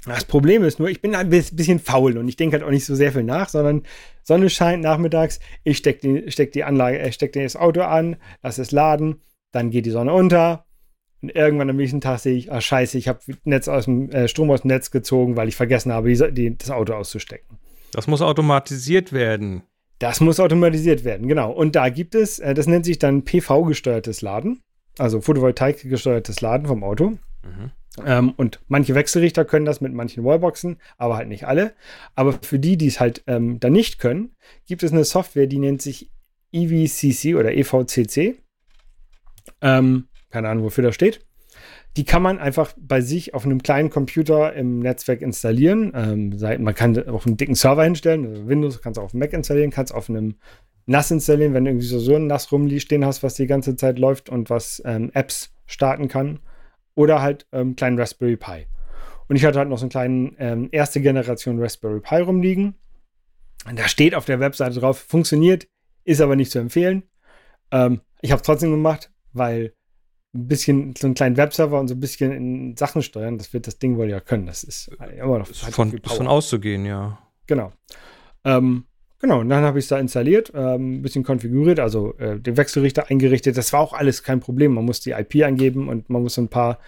Das 0.04 0.24
Problem 0.24 0.64
ist 0.64 0.78
nur, 0.80 0.88
ich 0.88 1.00
bin 1.00 1.14
ein 1.14 1.30
bis- 1.30 1.54
bisschen 1.54 1.78
faul 1.78 2.18
und 2.18 2.26
ich 2.26 2.36
denke 2.36 2.56
halt 2.56 2.64
auch 2.64 2.70
nicht 2.70 2.84
so 2.84 2.94
sehr 2.94 3.12
viel 3.12 3.22
nach, 3.22 3.48
sondern 3.48 3.82
Sonne 4.24 4.50
scheint 4.50 4.82
nachmittags, 4.82 5.38
ich 5.62 5.78
stecke 5.78 6.00
die, 6.22 6.30
steck 6.32 6.50
die 6.52 6.64
Anlage, 6.64 6.98
äh, 6.98 7.12
steck 7.12 7.32
das 7.34 7.54
Auto 7.56 7.82
an, 7.82 8.16
lasse 8.42 8.62
es 8.62 8.72
laden, 8.72 9.22
dann 9.52 9.70
geht 9.70 9.86
die 9.86 9.90
Sonne 9.90 10.12
unter 10.12 10.64
und 11.22 11.30
irgendwann 11.30 11.70
am 11.70 11.76
nächsten 11.76 12.00
Tag 12.00 12.18
sehe 12.18 12.34
ich, 12.36 12.50
ah 12.50 12.60
scheiße, 12.60 12.98
ich 12.98 13.06
habe 13.06 13.20
Netz 13.44 13.68
aus 13.68 13.84
dem 13.84 14.10
äh, 14.10 14.26
Strom 14.26 14.50
aus 14.50 14.62
dem 14.62 14.68
Netz 14.68 14.90
gezogen, 14.90 15.36
weil 15.36 15.46
ich 15.46 15.54
vergessen 15.54 15.92
habe, 15.92 16.12
die, 16.12 16.32
die, 16.32 16.58
das 16.58 16.70
Auto 16.72 16.94
auszustecken. 16.94 17.58
Das 17.92 18.08
muss 18.08 18.22
automatisiert 18.22 19.12
werden. 19.12 19.62
Das 20.00 20.20
muss 20.20 20.40
automatisiert 20.40 21.04
werden, 21.04 21.28
genau. 21.28 21.52
Und 21.52 21.76
da 21.76 21.90
gibt 21.90 22.16
es, 22.16 22.40
äh, 22.40 22.54
das 22.54 22.66
nennt 22.66 22.84
sich 22.86 22.98
dann 22.98 23.22
PV-gesteuertes 23.24 24.20
Laden, 24.20 24.62
also 24.98 25.20
Photovoltaik-gesteuertes 25.20 26.40
Laden 26.40 26.66
vom 26.66 26.82
Auto. 26.82 27.18
Mhm. 27.42 27.70
Ähm, 28.04 28.32
und 28.36 28.60
manche 28.68 28.94
Wechselrichter 28.94 29.44
können 29.44 29.66
das 29.66 29.80
mit 29.80 29.92
manchen 29.92 30.24
Wallboxen, 30.24 30.78
aber 30.96 31.16
halt 31.16 31.28
nicht 31.28 31.46
alle. 31.46 31.74
Aber 32.14 32.38
für 32.42 32.58
die, 32.58 32.76
die 32.76 32.86
es 32.86 33.00
halt 33.00 33.22
ähm, 33.26 33.60
dann 33.60 33.72
nicht 33.72 33.98
können, 33.98 34.34
gibt 34.66 34.82
es 34.82 34.92
eine 34.92 35.04
Software, 35.04 35.46
die 35.46 35.58
nennt 35.58 35.82
sich 35.82 36.10
EVCC 36.52 37.34
oder 37.34 37.52
EVCC. 37.52 38.36
Ähm, 39.60 40.08
keine 40.30 40.48
Ahnung, 40.48 40.64
wofür 40.64 40.84
das 40.84 40.94
steht. 40.94 41.20
Die 41.98 42.04
kann 42.04 42.22
man 42.22 42.38
einfach 42.38 42.72
bei 42.78 43.02
sich 43.02 43.34
auf 43.34 43.44
einem 43.44 43.62
kleinen 43.62 43.90
Computer 43.90 44.54
im 44.54 44.78
Netzwerk 44.78 45.20
installieren. 45.20 45.92
Ähm, 45.94 46.62
man 46.62 46.74
kann 46.74 47.06
auf 47.06 47.26
einen 47.26 47.36
dicken 47.36 47.54
Server 47.54 47.84
hinstellen, 47.84 48.26
also 48.26 48.48
Windows 48.48 48.80
kannst 48.80 48.96
du 48.96 49.02
auf 49.02 49.10
dem 49.10 49.20
Mac 49.20 49.34
installieren, 49.34 49.70
kannst 49.70 49.94
auf 49.94 50.08
einem 50.08 50.36
NAS 50.86 51.10
installieren, 51.10 51.52
wenn 51.52 51.64
du 51.64 51.70
irgendwie 51.70 51.86
so, 51.86 51.98
so 51.98 52.16
ein 52.16 52.26
NAS 52.26 52.50
rumstehen 52.50 53.04
hast, 53.04 53.22
was 53.22 53.34
die 53.34 53.46
ganze 53.46 53.76
Zeit 53.76 53.98
läuft 53.98 54.30
und 54.30 54.48
was 54.48 54.82
ähm, 54.86 55.10
Apps 55.12 55.54
starten 55.66 56.08
kann. 56.08 56.40
Oder 56.94 57.22
halt 57.22 57.46
ähm, 57.52 57.76
kleinen 57.76 57.98
Raspberry 57.98 58.36
Pi. 58.36 58.66
Und 59.28 59.36
ich 59.36 59.44
hatte 59.44 59.58
halt 59.58 59.68
noch 59.68 59.78
so 59.78 59.84
einen 59.84 59.90
kleinen 59.90 60.36
ähm, 60.38 60.68
erste 60.72 61.00
Generation 61.00 61.60
Raspberry 61.60 62.00
Pi 62.00 62.16
rumliegen. 62.16 62.74
Und 63.66 63.78
da 63.78 63.88
steht 63.88 64.14
auf 64.14 64.24
der 64.24 64.40
Webseite 64.40 64.80
drauf, 64.80 64.98
funktioniert, 64.98 65.68
ist 66.04 66.20
aber 66.20 66.36
nicht 66.36 66.50
zu 66.50 66.58
empfehlen. 66.58 67.04
Ähm, 67.70 68.00
ich 68.20 68.30
habe 68.30 68.40
es 68.40 68.46
trotzdem 68.46 68.70
gemacht, 68.70 69.10
weil 69.32 69.74
ein 70.34 70.48
bisschen 70.48 70.94
so 70.96 71.06
einen 71.06 71.14
kleinen 71.14 71.36
Webserver 71.36 71.78
und 71.78 71.88
so 71.88 71.94
ein 71.94 72.00
bisschen 72.00 72.32
in 72.32 72.76
Sachen 72.76 73.02
steuern, 73.02 73.38
das 73.38 73.52
wird 73.52 73.66
das 73.66 73.78
Ding 73.78 73.96
wohl 73.96 74.08
ja 74.08 74.20
können. 74.20 74.46
Das 74.46 74.64
ist 74.64 74.88
immer 74.88 75.38
noch 75.38 75.48
Ist 75.48 75.64
von, 75.74 75.98
von 76.02 76.26
auszugehen, 76.26 76.86
ja. 76.86 77.18
Genau. 77.46 77.72
Ähm, 78.44 78.86
Genau, 79.22 79.38
und 79.38 79.48
dann 79.48 79.62
habe 79.62 79.78
ich 79.78 79.84
es 79.84 79.88
da 79.88 80.00
installiert, 80.00 80.50
ähm, 80.52 80.94
ein 80.94 81.02
bisschen 81.02 81.22
konfiguriert, 81.22 81.78
also 81.78 82.18
äh, 82.18 82.40
den 82.40 82.56
Wechselrichter 82.56 83.08
eingerichtet. 83.08 83.56
Das 83.56 83.72
war 83.72 83.78
auch 83.78 83.92
alles 83.92 84.24
kein 84.24 84.40
Problem. 84.40 84.74
Man 84.74 84.84
muss 84.84 84.98
die 84.98 85.12
IP 85.12 85.44
eingeben 85.44 85.88
und 85.88 86.10
man 86.10 86.22
muss 86.22 86.36
ein 86.38 86.48
paar 86.48 86.80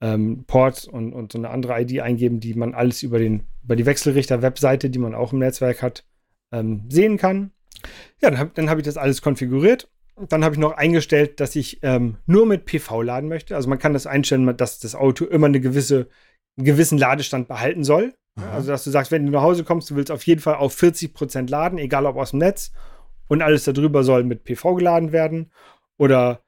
ähm, 0.00 0.44
Ports 0.46 0.86
und, 0.86 1.12
und 1.12 1.32
so 1.32 1.38
eine 1.38 1.50
andere 1.50 1.78
ID 1.82 2.00
eingeben, 2.00 2.40
die 2.40 2.54
man 2.54 2.72
alles 2.72 3.02
über, 3.02 3.18
den, 3.18 3.42
über 3.62 3.76
die 3.76 3.84
Wechselrichter-Webseite, 3.84 4.88
die 4.88 4.98
man 4.98 5.14
auch 5.14 5.34
im 5.34 5.40
Netzwerk 5.40 5.82
hat, 5.82 6.06
ähm, 6.52 6.84
sehen 6.88 7.18
kann. 7.18 7.50
Ja, 8.22 8.30
dann 8.30 8.38
habe 8.38 8.70
hab 8.70 8.78
ich 8.78 8.84
das 8.84 8.96
alles 8.96 9.20
konfiguriert. 9.20 9.90
Dann 10.30 10.42
habe 10.42 10.54
ich 10.54 10.60
noch 10.60 10.72
eingestellt, 10.72 11.38
dass 11.38 11.54
ich 11.54 11.80
ähm, 11.82 12.16
nur 12.24 12.46
mit 12.46 12.64
PV 12.64 13.02
laden 13.02 13.28
möchte. 13.28 13.56
Also 13.56 13.68
man 13.68 13.78
kann 13.78 13.92
das 13.92 14.06
einstellen, 14.06 14.56
dass 14.56 14.78
das 14.78 14.94
Auto 14.94 15.26
immer 15.26 15.48
eine 15.48 15.60
gewisse, 15.60 16.08
einen 16.56 16.64
gewissen 16.64 16.96
Ladestand 16.96 17.46
behalten 17.46 17.84
soll. 17.84 18.14
Aha. 18.36 18.50
Also, 18.50 18.70
dass 18.70 18.84
du 18.84 18.90
sagst, 18.90 19.12
wenn 19.12 19.26
du 19.26 19.32
nach 19.32 19.42
Hause 19.42 19.64
kommst, 19.64 19.90
du 19.90 19.96
willst 19.96 20.10
auf 20.10 20.26
jeden 20.26 20.40
Fall 20.40 20.56
auf 20.56 20.74
40% 20.74 21.48
laden, 21.48 21.78
egal 21.78 22.06
ob 22.06 22.16
aus 22.16 22.30
dem 22.30 22.40
Netz. 22.40 22.72
Und 23.28 23.42
alles 23.42 23.64
darüber 23.64 24.04
soll 24.04 24.24
mit 24.24 24.44
PV 24.44 24.74
geladen 24.74 25.12
werden. 25.12 25.50
Oder, 25.96 26.42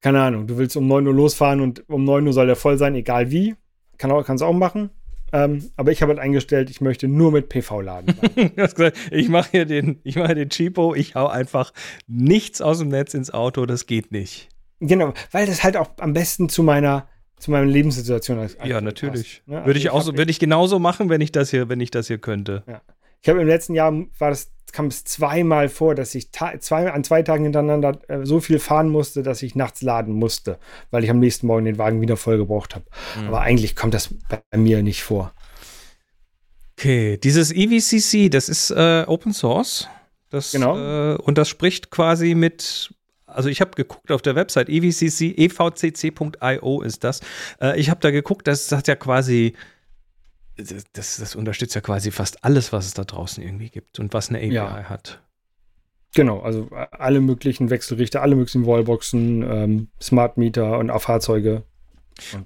keine 0.00 0.20
Ahnung, 0.22 0.46
du 0.46 0.58
willst 0.58 0.76
um 0.76 0.86
9 0.86 1.06
Uhr 1.06 1.14
losfahren 1.14 1.60
und 1.60 1.88
um 1.88 2.04
9 2.04 2.26
Uhr 2.26 2.32
soll 2.32 2.46
der 2.46 2.56
voll 2.56 2.78
sein, 2.78 2.94
egal 2.94 3.30
wie. 3.30 3.54
Kann 3.96 4.10
auch, 4.10 4.24
kannst 4.24 4.42
auch 4.42 4.52
machen. 4.52 4.90
Ähm, 5.32 5.70
aber 5.76 5.90
ich 5.90 6.02
habe 6.02 6.10
halt 6.10 6.20
eingestellt, 6.20 6.70
ich 6.70 6.80
möchte 6.80 7.08
nur 7.08 7.32
mit 7.32 7.48
PV 7.48 7.80
laden. 7.80 8.14
ich 9.10 9.28
mache 9.28 9.50
hier 9.50 9.64
den, 9.64 10.00
ich 10.04 10.16
mache 10.16 10.34
den 10.34 10.48
Cheapo, 10.48 10.94
ich 10.94 11.14
hau 11.14 11.26
einfach 11.26 11.72
nichts 12.06 12.60
aus 12.60 12.78
dem 12.78 12.88
Netz 12.88 13.14
ins 13.14 13.32
Auto, 13.32 13.66
das 13.66 13.86
geht 13.86 14.12
nicht. 14.12 14.48
Genau, 14.78 15.12
weil 15.32 15.46
das 15.46 15.64
halt 15.64 15.76
auch 15.76 15.90
am 15.98 16.12
besten 16.12 16.48
zu 16.48 16.62
meiner 16.62 17.08
zu 17.38 17.50
meiner 17.50 17.66
Lebenssituation 17.66 18.38
als 18.38 18.56
Ja, 18.64 18.80
natürlich. 18.80 19.42
Ne? 19.46 19.56
Also 19.56 19.66
würde 19.66 19.78
ich, 19.78 19.84
ich 19.86 19.90
auch 19.90 20.02
so, 20.02 20.16
würde 20.16 20.30
ich 20.30 20.38
genauso 20.38 20.78
machen, 20.78 21.08
wenn 21.08 21.20
ich 21.20 21.32
das 21.32 21.50
hier, 21.50 21.68
wenn 21.68 21.80
ich 21.80 21.90
das 21.90 22.06
hier 22.06 22.18
könnte. 22.18 22.62
Ja. 22.66 22.80
Ich 23.22 23.28
habe 23.28 23.40
im 23.40 23.48
letzten 23.48 23.74
Jahr 23.74 23.92
war 24.18 24.30
das, 24.30 24.52
kam 24.72 24.86
es 24.86 25.04
zweimal 25.04 25.68
vor, 25.68 25.94
dass 25.94 26.14
ich 26.14 26.30
zwei, 26.32 26.92
an 26.92 27.04
zwei 27.04 27.22
Tagen 27.22 27.44
hintereinander 27.44 27.98
äh, 28.08 28.24
so 28.24 28.40
viel 28.40 28.58
fahren 28.58 28.88
musste, 28.88 29.22
dass 29.22 29.42
ich 29.42 29.54
nachts 29.54 29.82
laden 29.82 30.14
musste, 30.14 30.58
weil 30.90 31.04
ich 31.04 31.10
am 31.10 31.20
nächsten 31.20 31.46
Morgen 31.46 31.64
den 31.64 31.78
Wagen 31.78 32.00
wieder 32.00 32.16
voll 32.16 32.36
gebraucht 32.36 32.74
habe. 32.74 32.84
Mhm. 33.18 33.28
Aber 33.28 33.40
eigentlich 33.40 33.76
kommt 33.76 33.94
das 33.94 34.10
bei 34.28 34.58
mir 34.58 34.82
nicht 34.82 35.02
vor. 35.02 35.32
Okay, 36.76 37.16
dieses 37.18 37.52
EVCC, 37.52 38.30
das 38.30 38.48
ist 38.48 38.70
äh, 38.70 39.04
Open 39.06 39.32
Source. 39.32 39.88
Das, 40.30 40.52
genau. 40.52 40.76
Äh, 40.76 41.16
und 41.16 41.38
das 41.38 41.48
spricht 41.48 41.90
quasi 41.90 42.34
mit 42.34 42.93
also 43.34 43.48
ich 43.48 43.60
habe 43.60 43.72
geguckt 43.72 44.10
auf 44.10 44.22
der 44.22 44.34
Website 44.34 44.68
evcc, 44.68 45.34
evcc.io 45.36 46.82
ist 46.82 47.04
das. 47.04 47.20
Äh, 47.60 47.78
ich 47.78 47.90
habe 47.90 48.00
da 48.00 48.10
geguckt, 48.10 48.46
das 48.46 48.70
hat 48.72 48.88
ja 48.88 48.96
quasi, 48.96 49.54
das, 50.56 51.16
das, 51.16 51.34
unterstützt 51.34 51.74
ja 51.74 51.80
quasi 51.80 52.10
fast 52.10 52.44
alles, 52.44 52.72
was 52.72 52.86
es 52.86 52.94
da 52.94 53.04
draußen 53.04 53.42
irgendwie 53.42 53.70
gibt 53.70 53.98
und 53.98 54.14
was 54.14 54.28
eine 54.28 54.38
API 54.38 54.52
ja. 54.52 54.84
hat. 54.84 55.20
Genau, 56.14 56.40
also 56.40 56.68
alle 56.92 57.20
möglichen 57.20 57.70
Wechselrichter, 57.70 58.22
alle 58.22 58.36
möglichen 58.36 58.66
Wallboxen, 58.66 59.42
ähm, 59.42 59.88
Smart 60.00 60.36
Meter 60.36 60.78
und 60.78 60.90
auch 60.90 61.02
Fahrzeuge. 61.02 61.64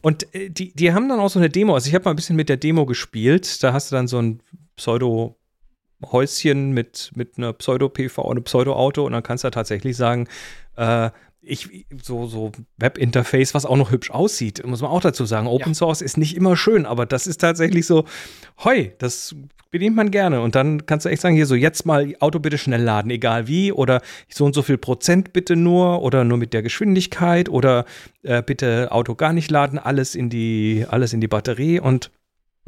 Und 0.01 0.35
äh, 0.35 0.49
die, 0.49 0.73
die 0.73 0.93
haben 0.93 1.09
dann 1.09 1.21
auch 1.21 1.29
so 1.29 1.39
eine 1.39 1.51
Demo. 1.51 1.75
Also 1.75 1.89
ich 1.89 1.95
habe 1.95 2.05
mal 2.07 2.13
ein 2.13 2.17
bisschen 2.17 2.37
mit 2.37 2.49
der 2.49 2.57
Demo 2.57 2.87
gespielt. 2.87 3.63
Da 3.63 3.75
hast 3.75 3.93
du 3.93 3.97
dann 3.97 4.09
so 4.09 4.21
ein 4.21 4.43
Pseudo 4.77 5.38
Häuschen 6.05 6.73
mit, 6.73 7.11
mit 7.15 7.39
einer 7.39 7.53
Pseudo-PV 7.53 8.23
und 8.23 8.37
einem 8.37 8.45
Pseudo-Auto 8.45 9.05
und 9.05 9.13
dann 9.13 9.23
kannst 9.23 9.45
du 9.45 9.49
ja 9.49 9.51
tatsächlich 9.51 9.97
sagen, 9.97 10.29
äh, 10.77 11.11
ich, 11.41 11.87
so, 12.03 12.27
so 12.27 12.53
Webinterface, 12.77 13.55
was 13.55 13.65
auch 13.65 13.77
noch 13.77 13.91
hübsch 13.91 14.11
aussieht, 14.11 14.65
muss 14.67 14.83
man 14.83 14.91
auch 14.91 15.01
dazu 15.01 15.25
sagen. 15.25 15.47
Open 15.47 15.73
ja. 15.73 15.75
Source 15.75 16.03
ist 16.03 16.19
nicht 16.19 16.37
immer 16.37 16.57
schön, 16.57 16.85
aber 16.85 17.07
das 17.07 17.27
ist 17.27 17.41
tatsächlich 17.41 17.87
so, 17.87 18.05
hoi, 18.65 18.93
das 18.99 19.35
bedient 19.71 19.97
man 19.97 20.11
gerne. 20.11 20.41
Und 20.41 20.55
dann 20.55 20.87
kannst 20.87 21.07
du 21.07 21.11
echt 21.11 21.23
sagen, 21.23 21.35
hier 21.35 21.47
so, 21.47 21.55
jetzt 21.55 21.87
mal 21.87 22.15
Auto 22.21 22.39
bitte 22.39 22.59
schnell 22.59 22.83
laden, 22.83 23.11
egal 23.11 23.49
wie, 23.49 23.73
oder 23.73 24.01
so 24.29 24.45
und 24.45 24.55
so 24.55 24.63
viel 24.63 24.79
Prozent 24.79 25.33
bitte 25.33 25.57
nur, 25.57 26.03
oder 26.03 26.25
nur 26.25 26.39
mit 26.39 26.53
der 26.53 26.63
Geschwindigkeit, 26.63 27.49
oder 27.49 27.85
äh, 28.23 28.43
bitte 28.43 28.91
Auto 28.93 29.15
gar 29.15 29.33
nicht 29.33 29.51
laden, 29.51 29.79
alles 29.79 30.15
in 30.15 30.31
die, 30.31 30.87
alles 30.89 31.13
in 31.13 31.21
die 31.21 31.29
Batterie 31.29 31.81
und 31.81 32.11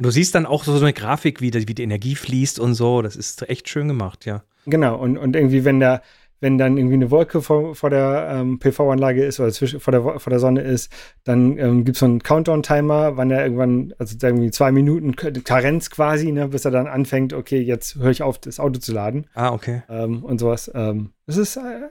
du 0.01 0.11
siehst 0.11 0.35
dann 0.35 0.45
auch 0.45 0.63
so 0.63 0.73
eine 0.73 0.93
Grafik, 0.93 1.41
wie 1.41 1.51
die, 1.51 1.67
wie 1.67 1.73
die 1.73 1.83
Energie 1.83 2.15
fließt 2.15 2.59
und 2.59 2.73
so. 2.73 3.01
Das 3.01 3.15
ist 3.15 3.47
echt 3.49 3.69
schön 3.69 3.87
gemacht, 3.87 4.25
ja. 4.25 4.43
Genau, 4.65 4.97
und, 4.97 5.17
und 5.17 5.35
irgendwie, 5.35 5.65
wenn 5.65 5.79
der, 5.79 6.01
wenn 6.39 6.57
dann 6.57 6.77
irgendwie 6.77 6.95
eine 6.95 7.11
Wolke 7.11 7.41
vor, 7.41 7.75
vor 7.75 7.89
der 7.89 8.29
ähm, 8.33 8.59
PV-Anlage 8.59 9.23
ist 9.23 9.39
oder 9.39 9.51
zwischen, 9.51 9.79
vor, 9.79 9.91
der, 9.91 10.01
vor 10.01 10.29
der 10.29 10.39
Sonne 10.39 10.61
ist, 10.61 10.91
dann 11.23 11.57
ähm, 11.57 11.85
gibt 11.85 11.95
es 11.95 11.99
so 11.99 12.05
einen 12.05 12.21
Countdown-Timer, 12.21 13.15
wann 13.15 13.31
er 13.31 13.43
irgendwann, 13.43 13.93
also 13.99 14.15
irgendwie 14.21 14.51
zwei 14.51 14.71
Minuten 14.71 15.15
Karenz 15.15 15.89
quasi, 15.89 16.31
ne, 16.31 16.47
bis 16.47 16.65
er 16.65 16.71
dann 16.71 16.87
anfängt, 16.87 17.33
okay, 17.33 17.61
jetzt 17.61 17.95
höre 17.95 18.09
ich 18.09 18.23
auf, 18.23 18.39
das 18.39 18.59
Auto 18.59 18.79
zu 18.79 18.91
laden. 18.91 19.27
Ah, 19.35 19.53
okay. 19.53 19.83
Ähm, 19.87 20.23
und 20.23 20.39
sowas. 20.39 20.69
Ähm, 20.73 21.11
das 21.27 21.37
ist, 21.37 21.57
äh, 21.57 21.89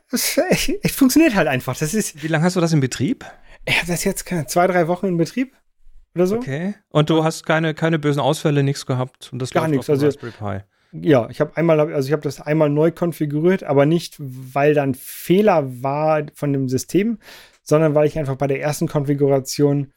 echt, 0.51 0.73
echt 0.83 0.95
funktioniert 0.95 1.37
halt 1.37 1.49
einfach. 1.49 1.77
Das 1.77 1.95
ist, 1.95 2.23
Wie 2.23 2.29
lange 2.29 2.45
hast 2.45 2.57
du 2.57 2.61
das 2.61 2.73
in 2.73 2.81
Betrieb? 2.81 3.25
Ich 3.67 3.77
habe 3.77 3.87
das 3.87 4.05
jetzt 4.05 4.27
keine, 4.27 4.47
zwei, 4.47 4.67
drei 4.67 4.89
Wochen 4.89 5.07
in 5.07 5.17
Betrieb 5.17 5.55
oder 6.15 6.27
so. 6.27 6.37
Okay. 6.37 6.75
Und 6.89 7.11
du 7.11 7.25
hast 7.25 7.45
keine, 7.45 7.75
keine 7.75 7.99
bösen 7.99 8.21
Ausfälle, 8.21 8.63
nichts 8.63 8.87
gehabt 8.87 9.31
und 9.33 9.41
das 9.41 9.51
Gar 9.51 9.69
nichts. 9.69 9.89
Also, 9.89 10.07
Raspberry 10.07 10.33
Pi. 10.33 10.65
Ja, 10.93 11.29
ich 11.31 11.41
habe 11.41 11.57
einmal, 11.57 11.79
also 11.79 12.09
ich 12.09 12.13
habe 12.13 12.23
das 12.23 12.41
einmal 12.41 12.69
neu 12.69 12.91
konfiguriert, 12.91 13.63
aber 13.63 13.87
nicht, 13.87 14.17
weil 14.19 14.75
dann 14.75 14.95
Fehler 14.95 15.83
war 15.83 16.27
von 16.35 16.53
dem 16.53 16.69
System, 16.69 17.19
sondern 17.63 17.95
weil 17.95 18.09
ich 18.09 18.19
einfach 18.19 18.37
bei 18.37 18.49
der 18.49 18.61
ersten 18.61 18.89
Konfiguration 18.89 19.93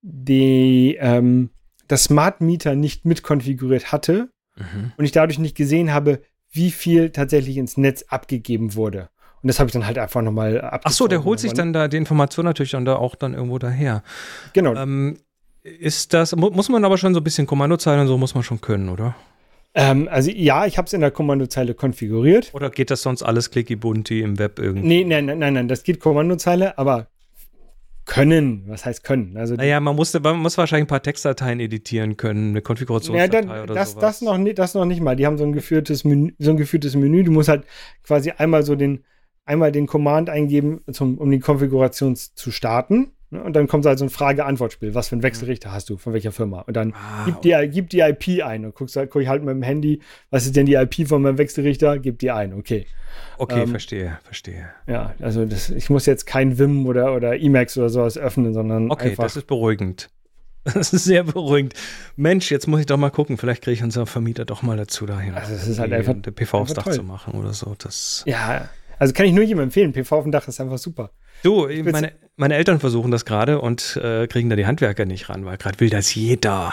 die, 0.00 0.96
ähm, 1.00 1.50
das 1.86 2.04
Smart 2.04 2.40
Meter 2.40 2.74
nicht 2.74 3.04
mitkonfiguriert 3.04 3.92
hatte 3.92 4.30
mhm. 4.56 4.92
und 4.96 5.04
ich 5.04 5.12
dadurch 5.12 5.38
nicht 5.38 5.56
gesehen 5.56 5.92
habe, 5.92 6.22
wie 6.50 6.70
viel 6.70 7.10
tatsächlich 7.10 7.58
ins 7.58 7.76
Netz 7.76 8.04
abgegeben 8.08 8.74
wurde. 8.74 9.10
Und 9.42 9.48
das 9.48 9.60
habe 9.60 9.68
ich 9.68 9.72
dann 9.72 9.86
halt 9.86 9.98
einfach 9.98 10.22
nochmal 10.22 10.60
abgegeben. 10.60 10.82
Ach 10.84 10.92
so, 10.92 11.06
der 11.06 11.24
holt 11.24 11.40
sich 11.40 11.52
dann 11.52 11.72
da 11.72 11.88
die 11.88 11.96
Information 11.96 12.44
natürlich 12.44 12.72
dann 12.72 12.84
da 12.84 12.96
auch 12.96 13.14
dann 13.14 13.34
irgendwo 13.34 13.58
daher. 13.58 14.02
Genau. 14.52 14.74
Ähm, 14.74 15.18
ist 15.80 16.14
das, 16.14 16.34
muss 16.34 16.68
man 16.68 16.84
aber 16.84 16.98
schon 16.98 17.14
so 17.14 17.20
ein 17.20 17.24
bisschen 17.24 17.46
Kommandozeile 17.46 18.00
und 18.00 18.08
so 18.08 18.18
muss 18.18 18.34
man 18.34 18.44
schon 18.44 18.60
können, 18.60 18.88
oder? 18.88 19.14
Ähm, 19.74 20.08
also 20.10 20.30
ja, 20.30 20.66
ich 20.66 20.78
habe 20.78 20.86
es 20.86 20.92
in 20.92 21.00
der 21.00 21.10
Kommandozeile 21.10 21.74
konfiguriert. 21.74 22.50
Oder 22.52 22.70
geht 22.70 22.90
das 22.90 23.02
sonst 23.02 23.22
alles 23.22 23.50
clicky 23.50 23.76
bunti 23.76 24.22
im 24.22 24.38
Web 24.38 24.58
irgendwie? 24.58 24.86
Nee, 24.86 25.04
nein, 25.04 25.26
nein, 25.26 25.38
nein, 25.38 25.54
nein, 25.54 25.68
das 25.68 25.82
geht 25.82 26.00
Kommandozeile, 26.00 26.78
aber 26.78 27.08
können, 28.08 28.64
was 28.66 28.86
heißt 28.86 29.04
können? 29.04 29.36
Also 29.36 29.54
naja, 29.54 29.78
man, 29.80 29.94
musste, 29.94 30.18
man 30.20 30.38
muss 30.38 30.56
wahrscheinlich 30.56 30.84
ein 30.84 30.88
paar 30.88 31.02
Textdateien 31.02 31.60
editieren 31.60 32.16
können, 32.16 32.50
eine 32.50 32.62
Konfigurationsdatei 32.62 33.36
ja, 33.36 33.42
dann, 33.42 33.62
oder 33.64 33.74
das, 33.74 33.90
sowas. 33.90 34.02
Das 34.02 34.22
noch, 34.22 34.38
nicht, 34.38 34.58
das 34.58 34.74
noch 34.74 34.86
nicht 34.86 35.02
mal. 35.02 35.14
Die 35.14 35.26
haben 35.26 35.36
so 35.36 35.44
ein 35.44 35.52
geführtes 35.52 36.04
Menü, 36.04 36.32
so 36.38 36.50
ein 36.50 36.56
geführtes 36.56 36.96
Menü. 36.96 37.22
Du 37.22 37.32
musst 37.32 37.50
halt 37.50 37.64
quasi 38.02 38.30
einmal 38.30 38.62
so 38.62 38.74
den, 38.74 39.04
einmal 39.44 39.72
den 39.72 39.86
Command 39.86 40.30
eingeben, 40.30 40.80
zum, 40.90 41.18
um 41.18 41.30
die 41.30 41.38
Konfiguration 41.38 42.16
zu 42.16 42.50
starten. 42.50 43.12
Ne? 43.30 43.42
Und 43.42 43.54
dann 43.54 43.66
kommt 43.66 43.84
halt 43.84 43.98
so 43.98 44.04
ein 44.04 44.10
Frage-Antwort-Spiel. 44.10 44.94
Was 44.94 45.08
für 45.08 45.14
einen 45.14 45.22
Wechselrichter 45.22 45.72
hast 45.72 45.90
du? 45.90 45.98
Von 45.98 46.12
welcher 46.12 46.32
Firma? 46.32 46.62
Und 46.62 46.76
dann 46.76 46.94
ah, 46.94 47.24
gib, 47.26 47.42
die, 47.42 47.68
gib 47.70 47.90
die 47.90 48.00
IP 48.00 48.44
ein. 48.44 48.64
Und 48.64 48.74
guckst 48.74 48.96
halt, 48.96 49.10
guck 49.10 49.22
ich 49.22 49.28
halt 49.28 49.42
mit 49.42 49.54
dem 49.54 49.62
Handy, 49.62 50.00
was 50.30 50.46
ist 50.46 50.56
denn 50.56 50.66
die 50.66 50.74
IP 50.74 51.06
von 51.06 51.22
meinem 51.22 51.38
Wechselrichter? 51.38 51.98
Gib 51.98 52.18
die 52.18 52.30
ein. 52.30 52.54
Okay. 52.54 52.86
Okay, 53.38 53.62
ähm, 53.62 53.70
verstehe, 53.70 54.18
verstehe. 54.22 54.68
Ja, 54.86 55.14
also 55.20 55.44
das, 55.44 55.70
ich 55.70 55.90
muss 55.90 56.06
jetzt 56.06 56.26
kein 56.26 56.58
Vim 56.58 56.86
oder, 56.86 57.14
oder 57.14 57.40
Emacs 57.40 57.76
oder 57.76 57.88
sowas 57.88 58.18
öffnen, 58.18 58.52
sondern. 58.52 58.90
Okay, 58.90 59.10
einfach 59.10 59.24
das 59.24 59.36
ist 59.36 59.46
beruhigend. 59.46 60.10
Das 60.74 60.92
ist 60.92 61.04
sehr 61.04 61.24
beruhigend. 61.24 61.72
Mensch, 62.16 62.50
jetzt 62.50 62.66
muss 62.66 62.80
ich 62.80 62.86
doch 62.86 62.98
mal 62.98 63.08
gucken. 63.08 63.38
Vielleicht 63.38 63.62
kriege 63.62 63.74
ich 63.74 63.82
unseren 63.82 64.04
Vermieter 64.04 64.44
doch 64.44 64.60
mal 64.60 64.76
dazu, 64.76 65.06
dahin 65.06 65.32
also 65.34 65.54
das 65.54 65.66
ist 65.66 65.78
halt 65.78 65.94
einfach, 65.94 66.14
PV 66.20 66.58
aufs 66.58 66.74
Dach 66.74 66.90
zu 66.90 67.02
machen 67.02 67.34
oder 67.34 67.54
so. 67.54 67.74
Das 67.78 68.22
ja, 68.26 68.68
also 68.98 69.14
kann 69.14 69.24
ich 69.24 69.32
nur 69.32 69.44
jedem 69.44 69.60
empfehlen. 69.60 69.92
PV 69.92 70.16
auf 70.16 70.24
dem 70.24 70.32
Dach 70.32 70.46
ist 70.46 70.60
einfach 70.60 70.76
super. 70.76 71.10
Du, 71.42 71.68
meine, 71.84 72.12
meine 72.38 72.54
Eltern 72.54 72.80
versuchen 72.80 73.10
das 73.10 73.24
gerade 73.24 73.60
und 73.60 74.00
äh, 74.02 74.26
kriegen 74.26 74.48
da 74.48 74.56
die 74.56 74.66
Handwerker 74.66 75.04
nicht 75.04 75.28
ran, 75.28 75.44
weil 75.44 75.58
gerade 75.58 75.78
will 75.80 75.90
das 75.90 76.14
jeder. 76.14 76.72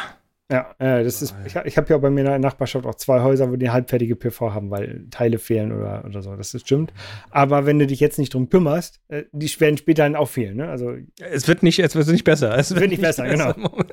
Ja, 0.51 0.75
äh, 0.77 1.03
das 1.03 1.23
ist, 1.23 1.33
ich, 1.47 1.55
ich 1.55 1.75
habe 1.75 1.89
ja 1.89 1.97
bei 1.97 2.11
mir 2.11 2.21
in 2.21 2.27
der 2.27 2.37
Nachbarschaft 2.37 2.85
auch 2.85 2.93
zwei 2.95 3.21
Häuser, 3.21 3.51
wo 3.51 3.55
die 3.55 3.71
halbfertige 3.71 4.15
PV 4.15 4.53
haben, 4.53 4.69
weil 4.69 5.07
Teile 5.09 5.39
fehlen 5.39 5.71
oder, 5.71 6.05
oder 6.05 6.21
so. 6.21 6.35
Das 6.35 6.53
ist 6.53 6.67
stimmt. 6.67 6.93
Aber 7.31 7.65
wenn 7.65 7.79
du 7.79 7.87
dich 7.87 7.99
jetzt 7.99 8.19
nicht 8.19 8.31
drum 8.33 8.47
kümmerst, 8.49 9.01
äh, 9.07 9.23
die 9.31 9.49
werden 9.59 9.77
später 9.77 10.03
dann 10.03 10.15
auch 10.15 10.29
fehlen. 10.29 10.57
Ne? 10.57 10.69
Also, 10.69 10.93
es 11.19 11.47
wird 11.47 11.63
nicht, 11.63 11.79
es 11.79 11.95
wird 11.95 12.07
nicht 12.07 12.25
besser. 12.25 12.55
Es 12.55 12.69
wird, 12.69 12.81
wird 12.81 12.91
nicht 12.91 13.01
besser, 13.01 13.23
besser, 13.23 13.55
genau. 13.55 13.83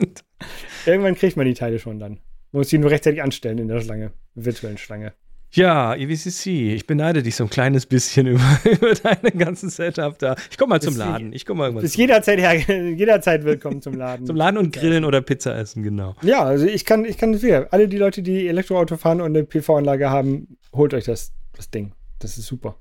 Irgendwann 0.85 1.15
kriegt 1.15 1.39
man 1.39 1.47
die 1.47 1.55
Teile 1.55 1.79
schon 1.79 1.99
dann. 1.99 2.21
Muss 2.51 2.69
die 2.69 2.77
nur 2.77 2.91
rechtzeitig 2.91 3.23
anstellen 3.23 3.57
in 3.57 3.69
der 3.69 3.81
Schlange, 3.81 4.13
virtuellen 4.35 4.77
Schlange. 4.77 5.15
Ja, 5.55 5.95
EVCC, 5.95 6.73
ich 6.75 6.87
beneide 6.87 7.23
dich 7.23 7.37
so 7.37 7.45
ein 7.45 7.51
kleines 7.51 7.85
bisschen 7.85 8.27
über, 8.29 8.59
über 8.65 8.95
deinen 8.95 9.39
ganzen 9.39 9.69
Setup 9.69 10.19
da. 10.19 10.35
Ich 10.51 10.57
komme 10.57 10.71
mal 10.71 10.81
zum 10.81 10.97
Laden. 10.97 11.35
Ich 11.35 11.45
komme 11.45 11.59
mal 11.59 11.65
irgendwann. 11.67 11.83
Bis 11.83 11.95
jederzeit, 11.95 12.39
her, 12.39 12.55
jederzeit 12.97 13.45
willkommen 13.45 13.83
zum 13.83 13.95
Laden. 13.95 14.25
zum 14.25 14.35
Laden 14.35 14.57
und 14.57 14.73
grillen 14.73 15.05
oder 15.05 15.21
Pizza 15.21 15.55
essen, 15.55 15.83
genau. 15.83 16.17
Ja, 16.23 16.43
also 16.43 16.65
ich 16.65 16.87
kann, 16.87 17.05
ich 17.05 17.19
kann 17.19 17.35
das 17.35 17.43
wieder. 17.43 17.69
Alle 17.71 17.87
die 17.87 17.99
Leute, 17.99 18.23
die 18.23 18.49
Elektroauto 18.49 18.97
fahren 18.97 19.21
und 19.21 19.37
eine 19.37 19.45
PV-Anlage 19.45 20.09
haben, 20.09 20.57
holt 20.73 20.95
euch 20.95 21.05
das, 21.05 21.33
das 21.55 21.71
Ding. 21.71 21.93
Das 22.19 22.39
ist 22.39 22.47
super. 22.47 22.77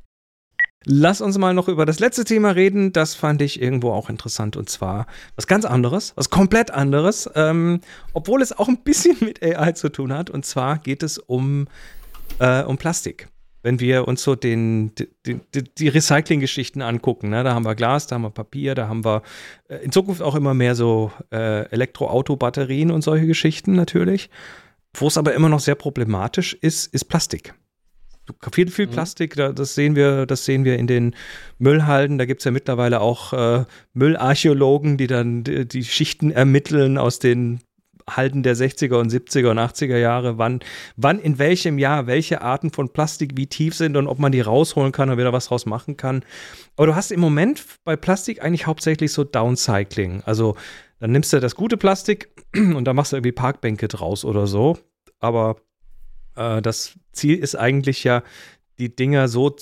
Lass 0.86 1.20
uns 1.20 1.38
mal 1.38 1.54
noch 1.54 1.68
über 1.68 1.86
das 1.86 2.00
letzte 2.00 2.24
Thema 2.24 2.52
reden. 2.52 2.94
Das 2.94 3.16
fand 3.16 3.42
ich 3.42 3.62
irgendwo 3.62 3.92
auch 3.92 4.10
interessant 4.10 4.56
und 4.56 4.70
zwar 4.70 5.08
was 5.36 5.46
ganz 5.46 5.66
anderes, 5.66 6.14
was 6.16 6.30
komplett 6.30 6.72
anderes, 6.72 7.30
ähm, 7.36 7.82
obwohl 8.14 8.42
es 8.42 8.58
auch 8.58 8.70
ein 8.70 8.82
bisschen 8.82 9.18
mit 9.20 9.44
AI 9.44 9.74
zu 9.74 9.90
tun 9.90 10.14
hat. 10.14 10.30
Und 10.30 10.46
zwar 10.46 10.80
geht 10.80 11.04
es 11.04 11.18
um 11.18 11.68
äh, 12.40 12.64
um 12.64 12.78
Plastik. 12.78 13.28
wenn 13.64 13.80
wir 13.80 14.08
uns 14.08 14.24
so 14.24 14.36
den, 14.36 14.96
die, 14.96 15.40
die, 15.54 15.64
die 15.64 15.88
Recycling-Geschichten 15.88 16.82
angucken, 16.82 17.30
ne, 17.30 17.44
da 17.44 17.54
haben 17.54 17.66
wir 17.66 17.76
Glas, 17.76 18.08
da 18.08 18.16
haben 18.16 18.24
wir 18.24 18.32
Papier, 18.32 18.74
da 18.76 18.88
haben 18.88 19.06
wir 19.06 19.22
äh, 19.68 19.78
in 19.78 19.92
Zukunft 19.92 20.22
auch 20.22 20.36
immer 20.36 20.54
mehr 20.54 20.76
so 20.76 21.12
äh, 21.32 21.70
Elektroauto-Batterien 21.70 22.92
und 22.92 23.04
solche 23.04 23.28
Geschichten 23.28 23.74
natürlich. 23.74 24.30
Wo 24.94 25.08
es 25.08 25.18
aber 25.18 25.34
immer 25.34 25.48
noch 25.48 25.60
sehr 25.62 25.76
problematisch 25.76 26.54
ist, 26.54 26.94
ist 26.94 27.06
Plastik. 27.06 27.54
Viel, 28.52 28.70
viel 28.70 28.88
mhm. 28.88 28.92
Plastik, 28.92 29.36
das 29.36 29.76
sehen 29.76 29.96
wir, 29.96 30.26
das 30.26 30.46
sehen 30.46 30.64
wir 30.64 30.78
in 30.78 30.88
den 30.88 31.16
Müllhalden. 31.58 32.18
Da 32.18 32.26
gibt 32.26 32.42
es 32.42 32.46
ja 32.46 32.52
mittlerweile 32.52 33.02
auch 33.02 33.34
äh, 33.34 33.66
Müllarchäologen, 33.94 34.98
die 34.98 35.08
dann 35.08 35.44
die, 35.44 35.68
die, 35.68 35.84
Schichten 35.84 36.32
ermitteln 36.32 36.98
aus 36.98 37.20
den 37.20 37.62
Halden 38.16 38.44
der 38.44 38.56
60er 38.56 39.00
und 39.00 39.12
70er 39.12 39.52
und 39.52 39.60
80er 39.60 39.98
Jahre, 39.98 40.38
wann, 40.38 40.60
wann 40.96 41.20
in 41.20 41.40
welchem 41.40 41.78
Jahr 41.78 42.08
welche 42.08 42.42
Arten 42.42 42.72
von 42.72 42.90
Plastik 42.90 43.32
wie 43.36 43.48
tief 43.48 43.76
sind 43.76 43.98
und 43.98 44.08
ob 44.08 44.20
man 44.20 44.32
die 44.32 44.42
rausholen 44.42 44.92
kann 44.92 45.10
und 45.10 45.18
wieder 45.18 45.34
was 45.34 45.48
draus 45.48 45.66
machen 45.66 45.98
kann. 45.98 46.24
Aber 46.76 46.88
du 46.88 46.96
hast 46.96 47.12
im 47.12 47.20
Moment 47.20 47.64
bei 47.84 47.96
Plastik 47.96 48.44
eigentlich 48.44 48.68
hauptsächlich 48.68 49.12
so 49.12 49.24
Downcycling. 49.24 50.22
Also 50.26 50.56
dann 51.00 51.12
nimmst 51.12 51.34
du 51.34 51.40
das 51.40 51.56
gute 51.56 51.78
Plastik 51.78 52.30
und 52.56 52.86
da 52.86 52.94
machst 52.94 53.12
du 53.12 53.18
irgendwie 53.18 53.32
Parkbänke 53.32 53.88
draus 53.88 54.24
oder 54.24 54.48
so. 54.48 54.78
Aber 55.20 55.58
äh, 56.36 56.62
das 56.62 56.98
Ziel 57.12 57.38
ist 57.38 57.56
eigentlich 57.56 58.04
ja, 58.04 58.24
die 58.80 58.96
Dinger 58.96 59.28
so, 59.28 59.56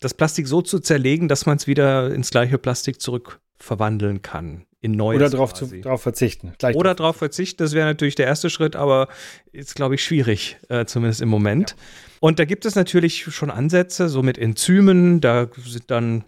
das 0.00 0.14
Plastik 0.14 0.48
so 0.48 0.62
zu 0.62 0.80
zerlegen, 0.80 1.28
dass 1.28 1.46
man 1.46 1.56
es 1.56 1.66
wieder 1.66 2.12
ins 2.12 2.30
gleiche 2.30 2.58
Plastik 2.58 3.00
zurück 3.00 3.40
verwandeln 3.56 4.22
kann. 4.22 4.66
In 4.84 4.92
neues 4.92 5.16
Oder 5.16 5.30
darauf, 5.30 5.54
zu, 5.54 5.66
darauf 5.80 6.02
verzichten. 6.02 6.52
Gleich 6.58 6.76
Oder 6.76 6.94
darauf 6.94 7.16
verzichten, 7.16 7.62
das 7.62 7.72
wäre 7.72 7.86
natürlich 7.86 8.16
der 8.16 8.26
erste 8.26 8.50
Schritt, 8.50 8.76
aber 8.76 9.08
ist, 9.50 9.74
glaube 9.74 9.94
ich, 9.94 10.04
schwierig, 10.04 10.58
äh, 10.68 10.84
zumindest 10.84 11.22
im 11.22 11.30
Moment. 11.30 11.70
Ja. 11.70 11.76
Und 12.20 12.38
da 12.38 12.44
gibt 12.44 12.66
es 12.66 12.74
natürlich 12.74 13.24
schon 13.34 13.50
Ansätze, 13.50 14.10
so 14.10 14.22
mit 14.22 14.36
Enzymen, 14.36 15.22
da 15.22 15.48
sind 15.64 15.90
dann 15.90 16.24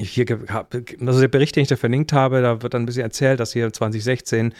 hier, 0.00 0.26
also 1.06 1.20
der 1.20 1.28
Bericht, 1.28 1.54
den 1.54 1.62
ich 1.62 1.68
da 1.68 1.76
verlinkt 1.76 2.12
habe, 2.12 2.42
da 2.42 2.60
wird 2.60 2.74
dann 2.74 2.82
ein 2.82 2.86
bisschen 2.86 3.04
erzählt, 3.04 3.38
dass 3.38 3.52
hier 3.52 3.72
2016 3.72 4.52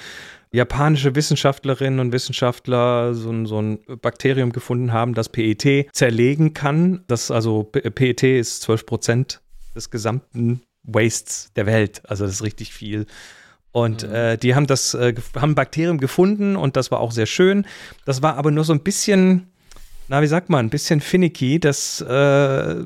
japanische 0.53 1.17
Wissenschaftlerinnen 1.17 1.99
und 1.99 2.13
Wissenschaftler 2.13 3.13
so 3.15 3.31
ein, 3.31 3.47
so 3.47 3.61
ein 3.61 3.81
Bakterium 4.01 4.53
gefunden 4.53 4.93
haben, 4.93 5.15
das 5.15 5.31
PET 5.31 5.89
zerlegen 5.93 6.55
kann. 6.55 7.03
Das 7.09 7.33
also 7.33 7.65
PET 7.65 8.23
ist 8.23 8.63
12 8.63 8.87
Prozent 8.87 9.41
des 9.75 9.91
gesamten 9.91 10.63
Wastes 10.83 11.53
der 11.57 11.67
Welt. 11.67 12.03
Also 12.09 12.25
das 12.25 12.35
ist 12.35 12.43
richtig 12.43 12.73
viel. 12.73 13.07
Und 13.73 14.07
mhm. 14.07 14.15
äh, 14.15 14.37
die 14.37 14.55
haben 14.55 14.67
das, 14.67 14.95
äh, 14.95 15.15
haben 15.37 15.55
Bakterium 15.55 15.99
gefunden 15.99 16.57
und 16.57 16.77
das 16.77 16.91
war 16.91 17.01
auch 17.01 17.13
sehr 17.13 17.27
schön. 17.27 17.67
Das 18.05 18.23
war 18.23 18.37
aber 18.37 18.51
nur 18.51 18.65
so 18.65 18.73
ein 18.73 18.83
bisschen, 18.83 19.53
na, 20.09 20.23
wie 20.23 20.27
sagt 20.27 20.51
man, 20.51 20.67
ein 20.67 20.71
bisschen 20.71 21.01
finicky. 21.01 21.61
Das 21.61 22.01
äh, 22.01 22.85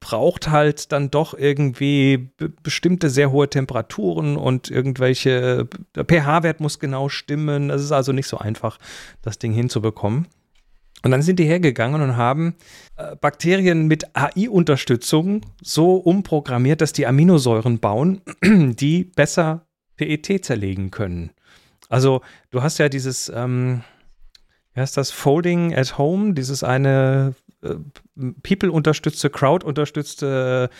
braucht 0.00 0.48
halt 0.48 0.92
dann 0.92 1.10
doch 1.10 1.34
irgendwie 1.34 2.30
bestimmte 2.62 3.10
sehr 3.10 3.32
hohe 3.32 3.48
Temperaturen 3.48 4.36
und 4.36 4.70
irgendwelche, 4.70 5.68
der 5.94 6.04
pH-Wert 6.04 6.60
muss 6.60 6.78
genau 6.78 7.08
stimmen. 7.08 7.70
Es 7.70 7.82
ist 7.82 7.92
also 7.92 8.12
nicht 8.12 8.28
so 8.28 8.38
einfach, 8.38 8.78
das 9.22 9.38
Ding 9.38 9.52
hinzubekommen. 9.52 10.28
Und 11.04 11.10
dann 11.10 11.22
sind 11.22 11.38
die 11.38 11.44
hergegangen 11.44 12.00
und 12.00 12.16
haben 12.16 12.54
äh, 12.96 13.16
Bakterien 13.16 13.88
mit 13.88 14.16
AI-Unterstützung 14.16 15.42
so 15.60 15.96
umprogrammiert, 15.96 16.80
dass 16.80 16.92
die 16.92 17.06
Aminosäuren 17.06 17.80
bauen, 17.80 18.20
die 18.42 19.04
besser 19.04 19.66
PET 19.96 20.44
zerlegen 20.44 20.90
können. 20.90 21.30
Also 21.88 22.22
du 22.50 22.62
hast 22.62 22.78
ja 22.78 22.88
dieses, 22.88 23.30
ähm, 23.34 23.82
wie 24.74 24.80
heißt 24.80 24.96
das, 24.96 25.10
Folding 25.10 25.74
at 25.74 25.98
Home, 25.98 26.34
dieses 26.34 26.62
eine 26.62 27.34
äh, 27.62 27.74
People-unterstützte, 28.42 29.28
Crowd-unterstützte 29.28 30.70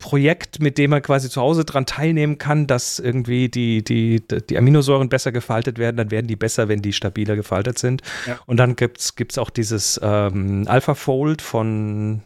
Projekt, 0.00 0.60
mit 0.60 0.78
dem 0.78 0.90
man 0.90 1.02
quasi 1.02 1.30
zu 1.30 1.40
Hause 1.40 1.64
dran 1.64 1.86
teilnehmen 1.86 2.38
kann, 2.38 2.66
dass 2.66 2.98
irgendwie 2.98 3.48
die, 3.48 3.84
die, 3.84 4.20
die 4.26 4.58
Aminosäuren 4.58 5.08
besser 5.08 5.30
gefaltet 5.30 5.78
werden, 5.78 5.96
dann 5.96 6.10
werden 6.10 6.26
die 6.26 6.36
besser, 6.36 6.68
wenn 6.68 6.82
die 6.82 6.92
stabiler 6.92 7.36
gefaltet 7.36 7.78
sind. 7.78 8.02
Ja. 8.26 8.40
Und 8.46 8.56
dann 8.56 8.74
gibt 8.74 8.98
es 8.98 9.38
auch 9.38 9.50
dieses 9.50 10.00
ähm, 10.02 10.64
AlphaFold 10.66 11.42
von, 11.42 12.22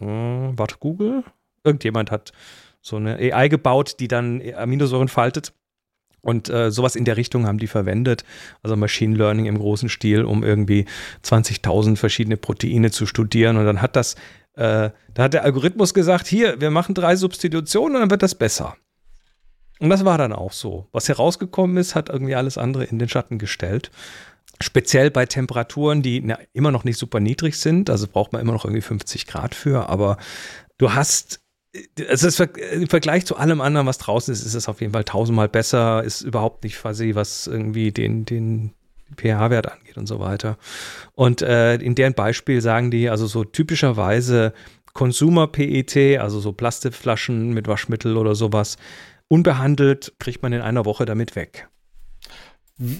äh, 0.00 0.04
warte, 0.06 0.76
Google? 0.80 1.24
Irgendjemand 1.64 2.10
hat 2.10 2.32
so 2.80 2.96
eine 2.96 3.16
AI 3.16 3.48
gebaut, 3.48 3.96
die 4.00 4.08
dann 4.08 4.40
Aminosäuren 4.56 5.08
faltet. 5.08 5.52
Und 6.22 6.48
äh, 6.48 6.70
sowas 6.70 6.94
in 6.94 7.04
der 7.04 7.16
Richtung 7.16 7.46
haben 7.46 7.58
die 7.58 7.66
verwendet, 7.66 8.24
also 8.62 8.76
Machine 8.76 9.16
Learning 9.16 9.46
im 9.46 9.58
großen 9.58 9.88
Stil, 9.88 10.22
um 10.22 10.44
irgendwie 10.44 10.86
20.000 11.24 11.96
verschiedene 11.96 12.36
Proteine 12.36 12.92
zu 12.92 13.06
studieren. 13.06 13.56
Und 13.56 13.66
dann 13.66 13.82
hat 13.82 13.96
das, 13.96 14.14
äh, 14.54 14.90
da 15.14 15.22
hat 15.22 15.34
der 15.34 15.44
Algorithmus 15.44 15.94
gesagt, 15.94 16.26
hier, 16.26 16.60
wir 16.60 16.70
machen 16.70 16.94
drei 16.94 17.16
Substitutionen 17.16 17.96
und 17.96 18.00
dann 18.02 18.10
wird 18.10 18.22
das 18.22 18.34
besser. 18.34 18.76
Und 19.80 19.90
das 19.90 20.04
war 20.04 20.18
dann 20.18 20.32
auch 20.32 20.52
so. 20.52 20.88
Was 20.92 21.08
herausgekommen 21.08 21.76
ist, 21.76 21.94
hat 21.94 22.08
irgendwie 22.08 22.34
alles 22.34 22.58
andere 22.58 22.84
in 22.84 22.98
den 22.98 23.08
Schatten 23.08 23.38
gestellt. 23.38 23.90
Speziell 24.60 25.10
bei 25.10 25.26
Temperaturen, 25.26 26.02
die 26.02 26.20
na, 26.20 26.38
immer 26.52 26.70
noch 26.70 26.84
nicht 26.84 26.98
super 26.98 27.18
niedrig 27.18 27.58
sind, 27.58 27.90
also 27.90 28.06
braucht 28.06 28.32
man 28.32 28.40
immer 28.40 28.52
noch 28.52 28.64
irgendwie 28.64 28.82
50 28.82 29.26
Grad 29.26 29.54
für, 29.54 29.88
aber 29.88 30.18
du 30.78 30.94
hast 30.94 31.40
also 32.08 32.28
es, 32.28 32.38
im 32.38 32.86
Vergleich 32.86 33.24
zu 33.24 33.36
allem 33.36 33.60
anderen, 33.60 33.86
was 33.86 33.98
draußen 33.98 34.32
ist, 34.32 34.44
ist 34.44 34.54
es 34.54 34.68
auf 34.68 34.80
jeden 34.80 34.92
Fall 34.92 35.04
tausendmal 35.04 35.48
besser, 35.48 36.04
ist 36.04 36.20
überhaupt 36.20 36.64
nicht 36.64 36.76
fuzzy, 36.76 37.14
was 37.14 37.46
irgendwie 37.46 37.92
den, 37.92 38.24
den 38.24 38.72
pH-Wert 39.16 39.70
angeht 39.70 39.96
und 39.96 40.06
so 40.06 40.20
weiter. 40.20 40.58
Und 41.14 41.42
äh, 41.42 41.74
in 41.76 41.94
deren 41.94 42.14
Beispiel 42.14 42.60
sagen 42.60 42.90
die, 42.90 43.08
also 43.08 43.26
so 43.26 43.44
typischerweise 43.44 44.52
Consumer-PET, 44.94 46.18
also 46.18 46.40
so 46.40 46.52
Plastikflaschen 46.52 47.52
mit 47.52 47.66
Waschmittel 47.68 48.16
oder 48.16 48.34
sowas, 48.34 48.76
unbehandelt 49.28 50.12
kriegt 50.18 50.42
man 50.42 50.52
in 50.52 50.60
einer 50.60 50.84
Woche 50.84 51.04
damit 51.04 51.36
weg. 51.36 51.68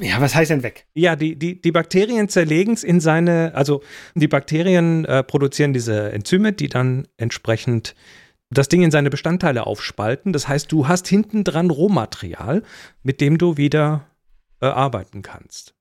Ja, 0.01 0.21
was 0.21 0.35
heißt 0.35 0.51
denn 0.51 0.63
weg? 0.63 0.87
Ja, 0.95 1.17
die, 1.17 1.37
die, 1.37 1.61
die 1.61 1.73
Bakterien 1.73 2.29
zerlegen 2.29 2.75
es 2.75 2.85
in 2.85 3.01
seine, 3.01 3.53
also 3.55 3.83
die 4.15 4.29
Bakterien 4.29 5.05
äh, 5.05 5.25
produzieren 5.25 5.73
diese 5.73 6.13
Enzyme, 6.13 6.53
die 6.53 6.69
dann 6.69 7.09
entsprechend 7.17 7.95
das 8.51 8.69
Ding 8.69 8.83
in 8.83 8.91
seine 8.91 9.11
Bestandteile 9.11 9.67
aufspalten. 9.67 10.33
Das 10.33 10.47
heißt, 10.47 10.71
du 10.71 10.89
hast 10.89 11.09
hinten 11.09 11.43
dran 11.43 11.71
Rohmaterial, 11.71 12.63
mit 13.03 13.21
dem 13.21 13.39
du 13.39 13.57
wieder 13.57 14.07
äh, 14.61 14.67
arbeiten 14.67 15.23
kannst. 15.23 15.75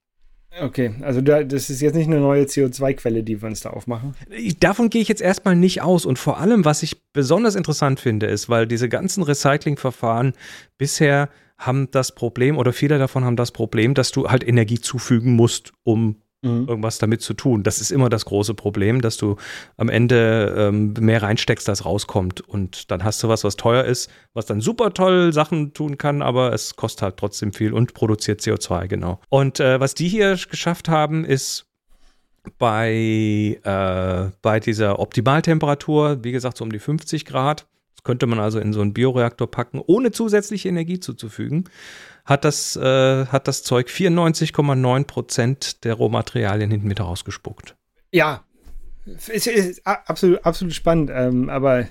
Okay, 0.60 0.96
also 1.02 1.22
da, 1.22 1.44
das 1.44 1.70
ist 1.70 1.82
jetzt 1.82 1.96
nicht 1.96 2.08
eine 2.08 2.20
neue 2.20 2.44
CO2-Quelle, 2.44 3.24
die 3.24 3.42
wir 3.42 3.48
uns 3.48 3.62
da 3.62 3.70
aufmachen. 3.70 4.16
Davon 4.60 4.90
gehe 4.90 5.02
ich 5.02 5.08
jetzt 5.08 5.22
erstmal 5.22 5.56
nicht 5.56 5.82
aus. 5.82 6.06
Und 6.06 6.20
vor 6.20 6.40
allem, 6.40 6.66
was 6.66 6.84
ich 6.84 7.02
besonders 7.14 7.56
interessant 7.56 8.00
finde, 8.00 8.26
ist, 8.26 8.50
weil 8.50 8.68
diese 8.68 8.90
ganzen 8.90 9.24
Recyclingverfahren 9.24 10.34
bisher 10.78 11.30
haben 11.58 11.90
das 11.92 12.14
Problem, 12.14 12.58
oder 12.58 12.74
viele 12.74 12.98
davon 12.98 13.24
haben 13.24 13.38
das 13.38 13.52
Problem, 13.52 13.94
dass 13.94 14.12
du 14.12 14.30
halt 14.30 14.46
Energie 14.46 14.80
zufügen 14.80 15.34
musst, 15.34 15.72
um 15.84 16.18
mhm. 16.42 16.68
irgendwas 16.68 16.98
damit 16.98 17.22
zu 17.22 17.34
tun. 17.34 17.64
Das 17.64 17.80
ist 17.80 17.92
immer 17.92 18.10
das 18.10 18.26
große 18.26 18.54
Problem, 18.54 19.02
dass 19.02 19.18
du 19.18 19.38
am 19.78 19.90
Ende 19.90 20.54
ähm, 20.58 20.94
mehr 21.00 21.22
reinsteckst, 21.22 21.68
als 21.70 21.86
rauskommt. 21.86 22.42
Und 22.42 22.92
dann 22.92 23.04
hast 23.04 23.22
du 23.24 23.30
was, 23.30 23.44
was 23.44 23.56
teuer 23.56 23.84
ist, 23.84 24.10
was 24.34 24.46
dann 24.46 24.62
super 24.62 24.94
toll 24.94 25.34
Sachen 25.34 25.74
tun 25.74 25.98
kann, 25.98 26.22
aber 26.22 26.54
es 26.54 26.76
kostet 26.76 27.04
halt 27.04 27.18
trotzdem 27.18 27.54
viel 27.54 27.74
und 27.74 27.94
produziert 27.94 28.42
CO2, 28.42 28.88
genau. 28.88 29.20
Und 29.30 29.60
äh, 29.60 29.80
was 29.80 29.94
die 29.94 30.08
hier 30.08 30.38
geschafft 30.50 30.90
haben, 30.90 31.26
ist 31.26 31.66
bei, 32.58 33.60
äh, 33.64 34.32
bei 34.42 34.60
dieser 34.60 35.00
Optimaltemperatur, 35.00 36.24
wie 36.24 36.32
gesagt, 36.32 36.58
so 36.58 36.64
um 36.64 36.72
die 36.72 36.80
50 36.80 37.26
Grad, 37.26 37.68
das 37.96 38.04
könnte 38.04 38.26
man 38.26 38.40
also 38.40 38.60
in 38.60 38.74
so 38.74 38.82
einen 38.82 38.94
Bioreaktor 38.94 39.50
packen, 39.50 39.80
ohne 39.86 40.12
zusätzliche 40.12 40.70
Energie 40.70 41.00
zuzufügen 41.00 41.66
hat 42.32 42.46
das, 42.46 42.76
äh, 42.76 43.26
hat 43.28 43.48
das 43.48 43.64
Zeug 43.64 43.90
94,9 43.90 45.06
Prozent 45.06 45.84
der 45.84 45.94
Rohmaterialien 45.96 46.72
hinten 46.72 46.90
wieder 46.90 47.04
rausgespuckt. 47.04 47.76
Ja, 48.12 48.44
ist, 49.06 49.48
ist 49.48 49.86
absolut, 49.86 50.46
absolut 50.46 50.74
spannend, 50.74 51.12
ähm, 51.14 51.50
aber 51.50 51.88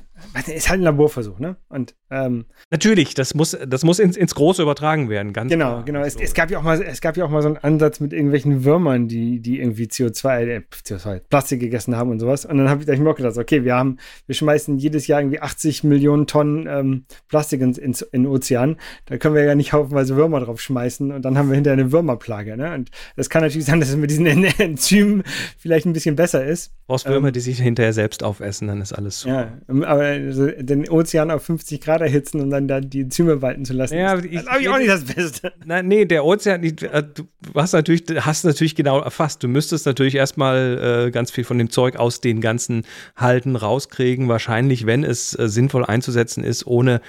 ist 0.46 0.68
halt 0.68 0.80
ein 0.80 0.84
Laborversuch, 0.84 1.38
ne? 1.38 1.56
Und 1.68 1.94
ähm, 2.10 2.46
natürlich, 2.70 3.14
das 3.14 3.34
muss, 3.34 3.56
das 3.66 3.84
muss 3.84 3.98
ins, 3.98 4.16
ins 4.16 4.34
Große 4.34 4.62
übertragen 4.62 5.08
werden, 5.08 5.32
ganz 5.32 5.50
Genau, 5.50 5.70
klar. 5.70 5.84
genau. 5.84 6.00
Es, 6.00 6.16
es, 6.16 6.34
gab 6.34 6.50
ja 6.50 6.58
auch 6.58 6.62
mal, 6.62 6.80
es 6.82 7.00
gab 7.00 7.16
ja 7.16 7.24
auch 7.24 7.30
mal 7.30 7.42
so 7.42 7.48
einen 7.48 7.56
Ansatz 7.58 8.00
mit 8.00 8.12
irgendwelchen 8.12 8.64
Würmern, 8.64 9.06
die, 9.08 9.40
die 9.40 9.60
irgendwie 9.60 9.84
CO2, 9.84 10.40
äh, 10.46 10.62
CO2, 10.84 11.20
Plastik 11.28 11.60
gegessen 11.60 11.96
haben 11.96 12.10
und 12.10 12.18
sowas. 12.18 12.44
Und 12.44 12.58
dann 12.58 12.68
habe 12.68 12.82
ich, 12.82 12.88
hab 12.88 12.94
ich 12.94 13.00
mir 13.00 13.10
auch 13.10 13.16
gedacht, 13.16 13.38
okay, 13.38 13.64
wir 13.64 13.74
haben, 13.74 13.98
wir 14.26 14.34
schmeißen 14.34 14.78
jedes 14.78 15.06
Jahr 15.06 15.20
irgendwie 15.20 15.40
80 15.40 15.84
Millionen 15.84 16.26
Tonnen 16.26 16.66
ähm, 16.68 17.04
Plastik 17.28 17.60
ins, 17.60 17.78
ins, 17.78 18.02
in 18.02 18.24
den 18.24 18.32
Ozean. 18.32 18.76
Da 19.06 19.16
können 19.18 19.34
wir 19.34 19.44
ja 19.44 19.54
nicht 19.54 19.72
haufenweise 19.72 20.16
Würmer 20.16 20.40
drauf 20.40 20.60
schmeißen 20.60 21.12
und 21.12 21.22
dann 21.22 21.38
haben 21.38 21.48
wir 21.48 21.54
hinterher 21.54 21.78
eine 21.80 21.92
Würmerplage, 21.92 22.56
ne? 22.56 22.74
Und 22.74 22.90
das 23.16 23.30
kann 23.30 23.42
natürlich 23.42 23.66
sein, 23.66 23.80
dass 23.80 23.90
es 23.90 23.96
mit 23.96 24.10
diesen 24.10 24.26
Enzymen 24.26 25.22
vielleicht 25.58 25.86
ein 25.86 25.92
bisschen 25.92 26.16
besser 26.16 26.44
ist. 26.44 26.72
Brauchst 26.86 27.06
Würmer, 27.06 27.28
ähm, 27.28 27.34
die 27.34 27.40
sich 27.40 27.60
hinterher 27.60 27.92
selbst 27.92 28.24
aufessen, 28.24 28.66
dann 28.68 28.80
ist 28.80 28.92
alles 28.92 29.20
super. 29.20 29.52
Ja, 29.68 29.86
aber 29.86 30.09
äh, 30.12 30.62
den 30.62 30.88
Ozean 30.88 31.30
auf 31.30 31.44
50 31.44 31.80
Grad 31.80 32.00
erhitzen 32.00 32.40
und 32.40 32.50
dann 32.50 32.68
da 32.68 32.80
die 32.80 33.02
Enzyme 33.02 33.42
walten 33.42 33.64
zu 33.64 33.72
lassen. 33.72 33.96
Ja, 33.96 34.16
das 34.16 34.24
ich, 34.24 34.42
glaube 34.42 34.60
ich 34.60 34.68
auch 34.68 34.78
nicht 34.78 34.90
das 34.90 35.04
Beste. 35.04 35.52
Nein, 35.64 35.88
nee, 35.88 36.04
der 36.04 36.24
Ozean, 36.24 36.62
äh, 36.62 36.72
du 36.72 37.28
hast 37.54 37.72
natürlich, 37.72 38.04
hast 38.20 38.44
natürlich 38.44 38.74
genau 38.74 39.00
erfasst. 39.00 39.42
Du 39.42 39.48
müsstest 39.48 39.86
natürlich 39.86 40.14
erstmal 40.14 41.06
äh, 41.06 41.10
ganz 41.10 41.30
viel 41.30 41.44
von 41.44 41.58
dem 41.58 41.70
Zeug 41.70 41.96
aus 41.96 42.20
den 42.20 42.40
ganzen 42.40 42.84
Halten 43.16 43.56
rauskriegen. 43.56 44.28
Wahrscheinlich, 44.28 44.86
wenn 44.86 45.04
es 45.04 45.38
äh, 45.38 45.48
sinnvoll 45.48 45.84
einzusetzen 45.84 46.44
ist, 46.44 46.66
ohne 46.66 47.00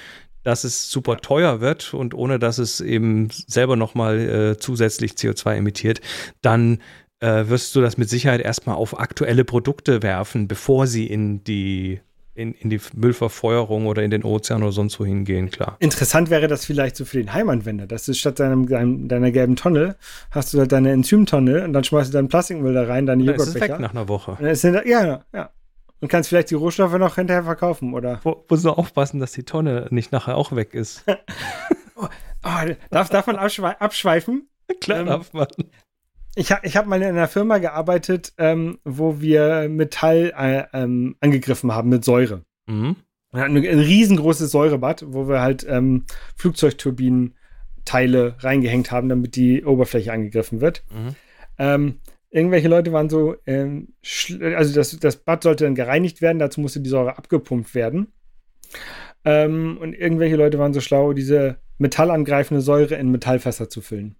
dass 0.43 0.63
es 0.63 0.89
super 0.89 1.17
teuer 1.17 1.61
wird 1.61 1.93
und 1.93 2.13
ohne 2.13 2.39
dass 2.39 2.57
es 2.57 2.81
eben 2.81 3.29
selber 3.31 3.75
nochmal 3.75 4.19
äh, 4.19 4.57
zusätzlich 4.57 5.11
CO2 5.11 5.55
emittiert, 5.55 6.01
dann 6.41 6.79
äh, 7.19 7.47
wirst 7.47 7.75
du 7.75 7.81
das 7.81 7.97
mit 7.97 8.09
Sicherheit 8.09 8.41
erstmal 8.41 8.75
auf 8.75 8.99
aktuelle 8.99 9.45
Produkte 9.45 10.01
werfen, 10.03 10.47
bevor 10.47 10.87
sie 10.87 11.07
in 11.07 11.43
die 11.43 12.01
in, 12.33 12.53
in 12.53 12.69
die 12.69 12.79
Müllverfeuerung 12.95 13.87
oder 13.87 14.03
in 14.03 14.11
den 14.11 14.23
Ozean 14.23 14.63
oder 14.63 14.71
sonst 14.71 14.99
wo 14.99 15.05
hingehen, 15.05 15.51
klar. 15.51 15.77
Interessant 15.79 16.29
wäre 16.29 16.47
das 16.47 16.65
vielleicht 16.65 16.95
so 16.95 17.05
für 17.05 17.17
den 17.17 17.33
Heimanwender, 17.33 17.87
dass 17.87 18.05
du 18.05 18.13
statt 18.13 18.39
deinem, 18.39 18.67
deinem, 18.67 19.07
deiner 19.07 19.31
gelben 19.31 19.55
Tonne 19.55 19.95
hast 20.31 20.53
du 20.53 20.59
halt 20.59 20.71
deine 20.71 20.91
Enzymtonne 20.91 21.63
und 21.63 21.73
dann 21.73 21.83
schmeißt 21.83 22.09
du 22.09 22.17
deinen 22.17 22.29
Plastikmüll 22.29 22.73
da 22.73 22.83
rein, 22.83 23.05
deine 23.05 23.23
Joghurtbecher. 23.23 23.49
Ist 23.49 23.55
es 23.55 23.61
weg 23.61 23.79
nach 23.79 23.91
einer 23.91 24.07
Woche. 24.07 24.37
Hinter, 24.37 24.87
ja, 24.87 25.23
ja. 25.33 25.49
Und 25.99 26.07
kannst 26.07 26.29
vielleicht 26.29 26.49
die 26.49 26.55
Rohstoffe 26.55 26.97
noch 26.97 27.15
hinterher 27.15 27.43
verkaufen, 27.43 27.93
oder? 27.93 28.19
Wo, 28.23 28.43
musst 28.49 28.65
du 28.65 28.71
aufpassen, 28.71 29.19
dass 29.19 29.33
die 29.33 29.43
Tonne 29.43 29.87
nicht 29.91 30.11
nachher 30.11 30.35
auch 30.35 30.55
weg 30.55 30.73
ist. 30.73 31.03
oh, 31.95 32.07
oh, 32.43 32.71
darf, 32.89 33.09
darf 33.09 33.27
man 33.27 33.35
abschweifen? 33.35 34.49
Klar 34.81 35.01
ähm, 35.01 35.05
darf 35.05 35.33
man. 35.33 35.47
Ich, 36.35 36.53
ich 36.63 36.77
habe 36.77 36.87
mal 36.87 37.01
in 37.01 37.09
einer 37.09 37.27
Firma 37.27 37.57
gearbeitet, 37.57 38.31
ähm, 38.37 38.77
wo 38.85 39.19
wir 39.19 39.67
Metall 39.69 40.31
äh, 40.37 40.63
ähm, 40.73 41.17
angegriffen 41.19 41.73
haben 41.73 41.89
mit 41.89 42.05
Säure. 42.05 42.45
Mhm. 42.67 42.95
Wir 43.31 43.41
hatten 43.41 43.57
ein, 43.57 43.79
riesengroßes 43.79 44.51
Säurebad, 44.51 45.03
wo 45.07 45.27
wir 45.27 45.41
halt 45.41 45.65
ähm, 45.67 46.05
Flugzeugturbinen-Teile 46.35 48.35
reingehängt 48.39 48.91
haben, 48.91 49.09
damit 49.09 49.35
die 49.35 49.63
Oberfläche 49.63 50.13
angegriffen 50.13 50.61
wird. 50.61 50.83
Mhm. 50.89 51.15
Ähm, 51.57 51.99
irgendwelche 52.29 52.67
Leute 52.67 52.93
waren 52.93 53.09
so, 53.09 53.35
ähm, 53.45 53.93
also 54.55 54.73
das, 54.73 54.97
das 54.99 55.17
Bad 55.17 55.43
sollte 55.43 55.65
dann 55.65 55.75
gereinigt 55.75 56.21
werden, 56.21 56.39
dazu 56.39 56.61
musste 56.61 56.81
die 56.81 56.89
Säure 56.89 57.17
abgepumpt 57.17 57.75
werden. 57.75 58.13
Ähm, 59.23 59.77
und 59.79 59.93
irgendwelche 59.93 60.35
Leute 60.35 60.59
waren 60.59 60.73
so 60.73 60.81
schlau, 60.81 61.13
diese 61.13 61.57
metallangreifende 61.77 62.61
Säure 62.61 62.95
in 62.95 63.11
Metallfässer 63.11 63.69
zu 63.69 63.81
füllen. 63.81 64.15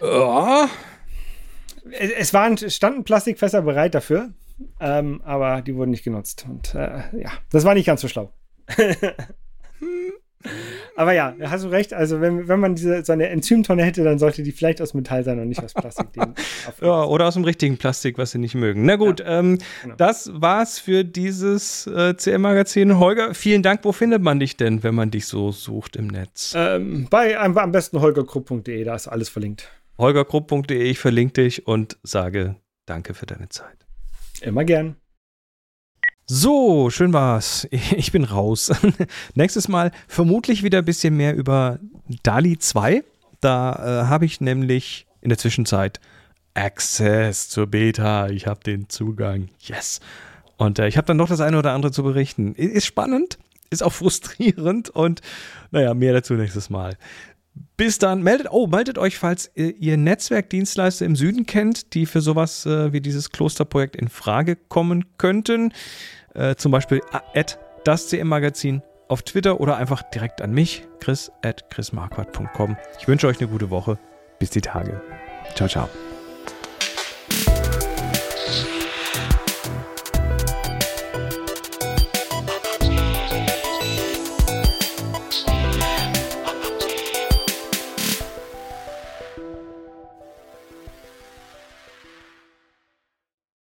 Ja. 0.00 0.68
Es, 1.92 2.10
es 2.10 2.34
waren, 2.34 2.56
standen 2.58 3.04
Plastikfässer 3.04 3.62
bereit 3.62 3.94
dafür, 3.94 4.30
ähm, 4.80 5.20
aber 5.24 5.62
die 5.62 5.74
wurden 5.74 5.90
nicht 5.90 6.04
genutzt. 6.04 6.46
Und 6.48 6.74
äh, 6.74 7.02
ja, 7.18 7.30
das 7.50 7.64
war 7.64 7.74
nicht 7.74 7.86
ganz 7.86 8.00
so 8.00 8.08
schlau. 8.08 8.32
aber 10.96 11.12
ja, 11.12 11.34
hast 11.42 11.64
du 11.64 11.68
recht. 11.68 11.92
Also, 11.92 12.20
wenn, 12.20 12.48
wenn 12.48 12.60
man 12.60 12.74
diese, 12.74 13.04
so 13.04 13.12
eine 13.12 13.28
Enzymtonne 13.28 13.82
hätte, 13.84 14.04
dann 14.04 14.18
sollte 14.18 14.42
die 14.42 14.52
vielleicht 14.52 14.80
aus 14.80 14.94
Metall 14.94 15.24
sein 15.24 15.38
und 15.38 15.48
nicht 15.48 15.62
aus 15.62 15.74
Plastik. 15.74 16.08
ja, 16.80 17.04
oder 17.04 17.26
aus 17.26 17.34
dem 17.34 17.44
richtigen 17.44 17.76
Plastik, 17.76 18.18
was 18.18 18.30
sie 18.32 18.38
nicht 18.38 18.54
mögen. 18.54 18.84
Na 18.84 18.96
gut, 18.96 19.20
ja, 19.20 19.40
ähm, 19.40 19.58
genau. 19.82 19.94
das 19.96 20.30
war's 20.34 20.78
für 20.78 21.04
dieses 21.04 21.86
äh, 21.86 22.16
CM-Magazin. 22.16 22.98
Holger, 22.98 23.34
vielen 23.34 23.62
Dank. 23.62 23.80
Wo 23.84 23.92
findet 23.92 24.22
man 24.22 24.40
dich 24.40 24.56
denn, 24.56 24.82
wenn 24.82 24.94
man 24.94 25.10
dich 25.10 25.26
so 25.26 25.52
sucht 25.52 25.96
im 25.96 26.06
Netz? 26.06 26.54
Ähm, 26.56 27.06
bei 27.10 27.38
am 27.38 27.72
besten 27.72 28.00
holgerkrupp.de, 28.00 28.84
da 28.84 28.94
ist 28.94 29.08
alles 29.08 29.28
verlinkt 29.28 29.70
holgergrupp.de, 30.00 30.82
ich 30.82 30.98
verlinke 30.98 31.42
dich 31.42 31.66
und 31.66 31.98
sage 32.02 32.56
danke 32.86 33.14
für 33.14 33.26
deine 33.26 33.48
Zeit. 33.48 33.86
Immer 34.40 34.64
gern. 34.64 34.96
So, 36.26 36.90
schön 36.90 37.12
war's. 37.12 37.66
Ich 37.96 38.12
bin 38.12 38.24
raus. 38.24 38.70
Nächstes 39.34 39.68
Mal 39.68 39.90
vermutlich 40.08 40.62
wieder 40.62 40.78
ein 40.78 40.84
bisschen 40.84 41.16
mehr 41.16 41.34
über 41.34 41.78
DALI 42.22 42.58
2. 42.58 43.04
Da 43.40 43.72
äh, 43.72 44.06
habe 44.06 44.26
ich 44.26 44.40
nämlich 44.40 45.06
in 45.20 45.28
der 45.28 45.38
Zwischenzeit 45.38 46.00
Access 46.54 47.48
zur 47.48 47.66
Beta. 47.66 48.28
Ich 48.28 48.46
habe 48.46 48.60
den 48.62 48.88
Zugang. 48.88 49.48
Yes. 49.60 50.00
Und 50.56 50.78
äh, 50.78 50.88
ich 50.88 50.96
habe 50.96 51.06
dann 51.06 51.16
noch 51.16 51.28
das 51.28 51.40
eine 51.40 51.58
oder 51.58 51.72
andere 51.72 51.90
zu 51.90 52.02
berichten. 52.02 52.54
Ist 52.54 52.86
spannend, 52.86 53.38
ist 53.70 53.82
auch 53.82 53.92
frustrierend 53.94 54.90
und 54.90 55.22
naja, 55.70 55.94
mehr 55.94 56.12
dazu 56.12 56.34
nächstes 56.34 56.70
Mal. 56.70 56.96
Bis 57.76 57.98
dann, 57.98 58.22
meldet, 58.22 58.48
oh, 58.50 58.66
meldet 58.66 58.98
euch, 58.98 59.18
falls 59.18 59.50
ihr 59.54 59.96
Netzwerkdienstleister 59.96 61.04
im 61.06 61.16
Süden 61.16 61.46
kennt, 61.46 61.94
die 61.94 62.06
für 62.06 62.20
sowas 62.20 62.66
äh, 62.66 62.92
wie 62.92 63.00
dieses 63.00 63.30
Klosterprojekt 63.30 63.96
in 63.96 64.08
Frage 64.08 64.56
kommen 64.56 65.16
könnten. 65.18 65.72
Äh, 66.34 66.56
zum 66.56 66.72
Beispiel 66.72 67.00
at 67.34 67.58
das 67.84 68.08
CM-Magazin 68.08 68.82
auf 69.08 69.22
Twitter 69.22 69.60
oder 69.60 69.76
einfach 69.76 70.02
direkt 70.02 70.42
an 70.42 70.52
mich, 70.52 70.86
chris 71.00 71.32
at 71.42 71.68
chrismarquardt.com. 71.70 72.76
Ich 73.00 73.08
wünsche 73.08 73.26
euch 73.26 73.40
eine 73.40 73.48
gute 73.48 73.70
Woche. 73.70 73.98
Bis 74.38 74.50
die 74.50 74.60
Tage. 74.60 75.02
Ciao, 75.54 75.68
ciao. 75.68 75.88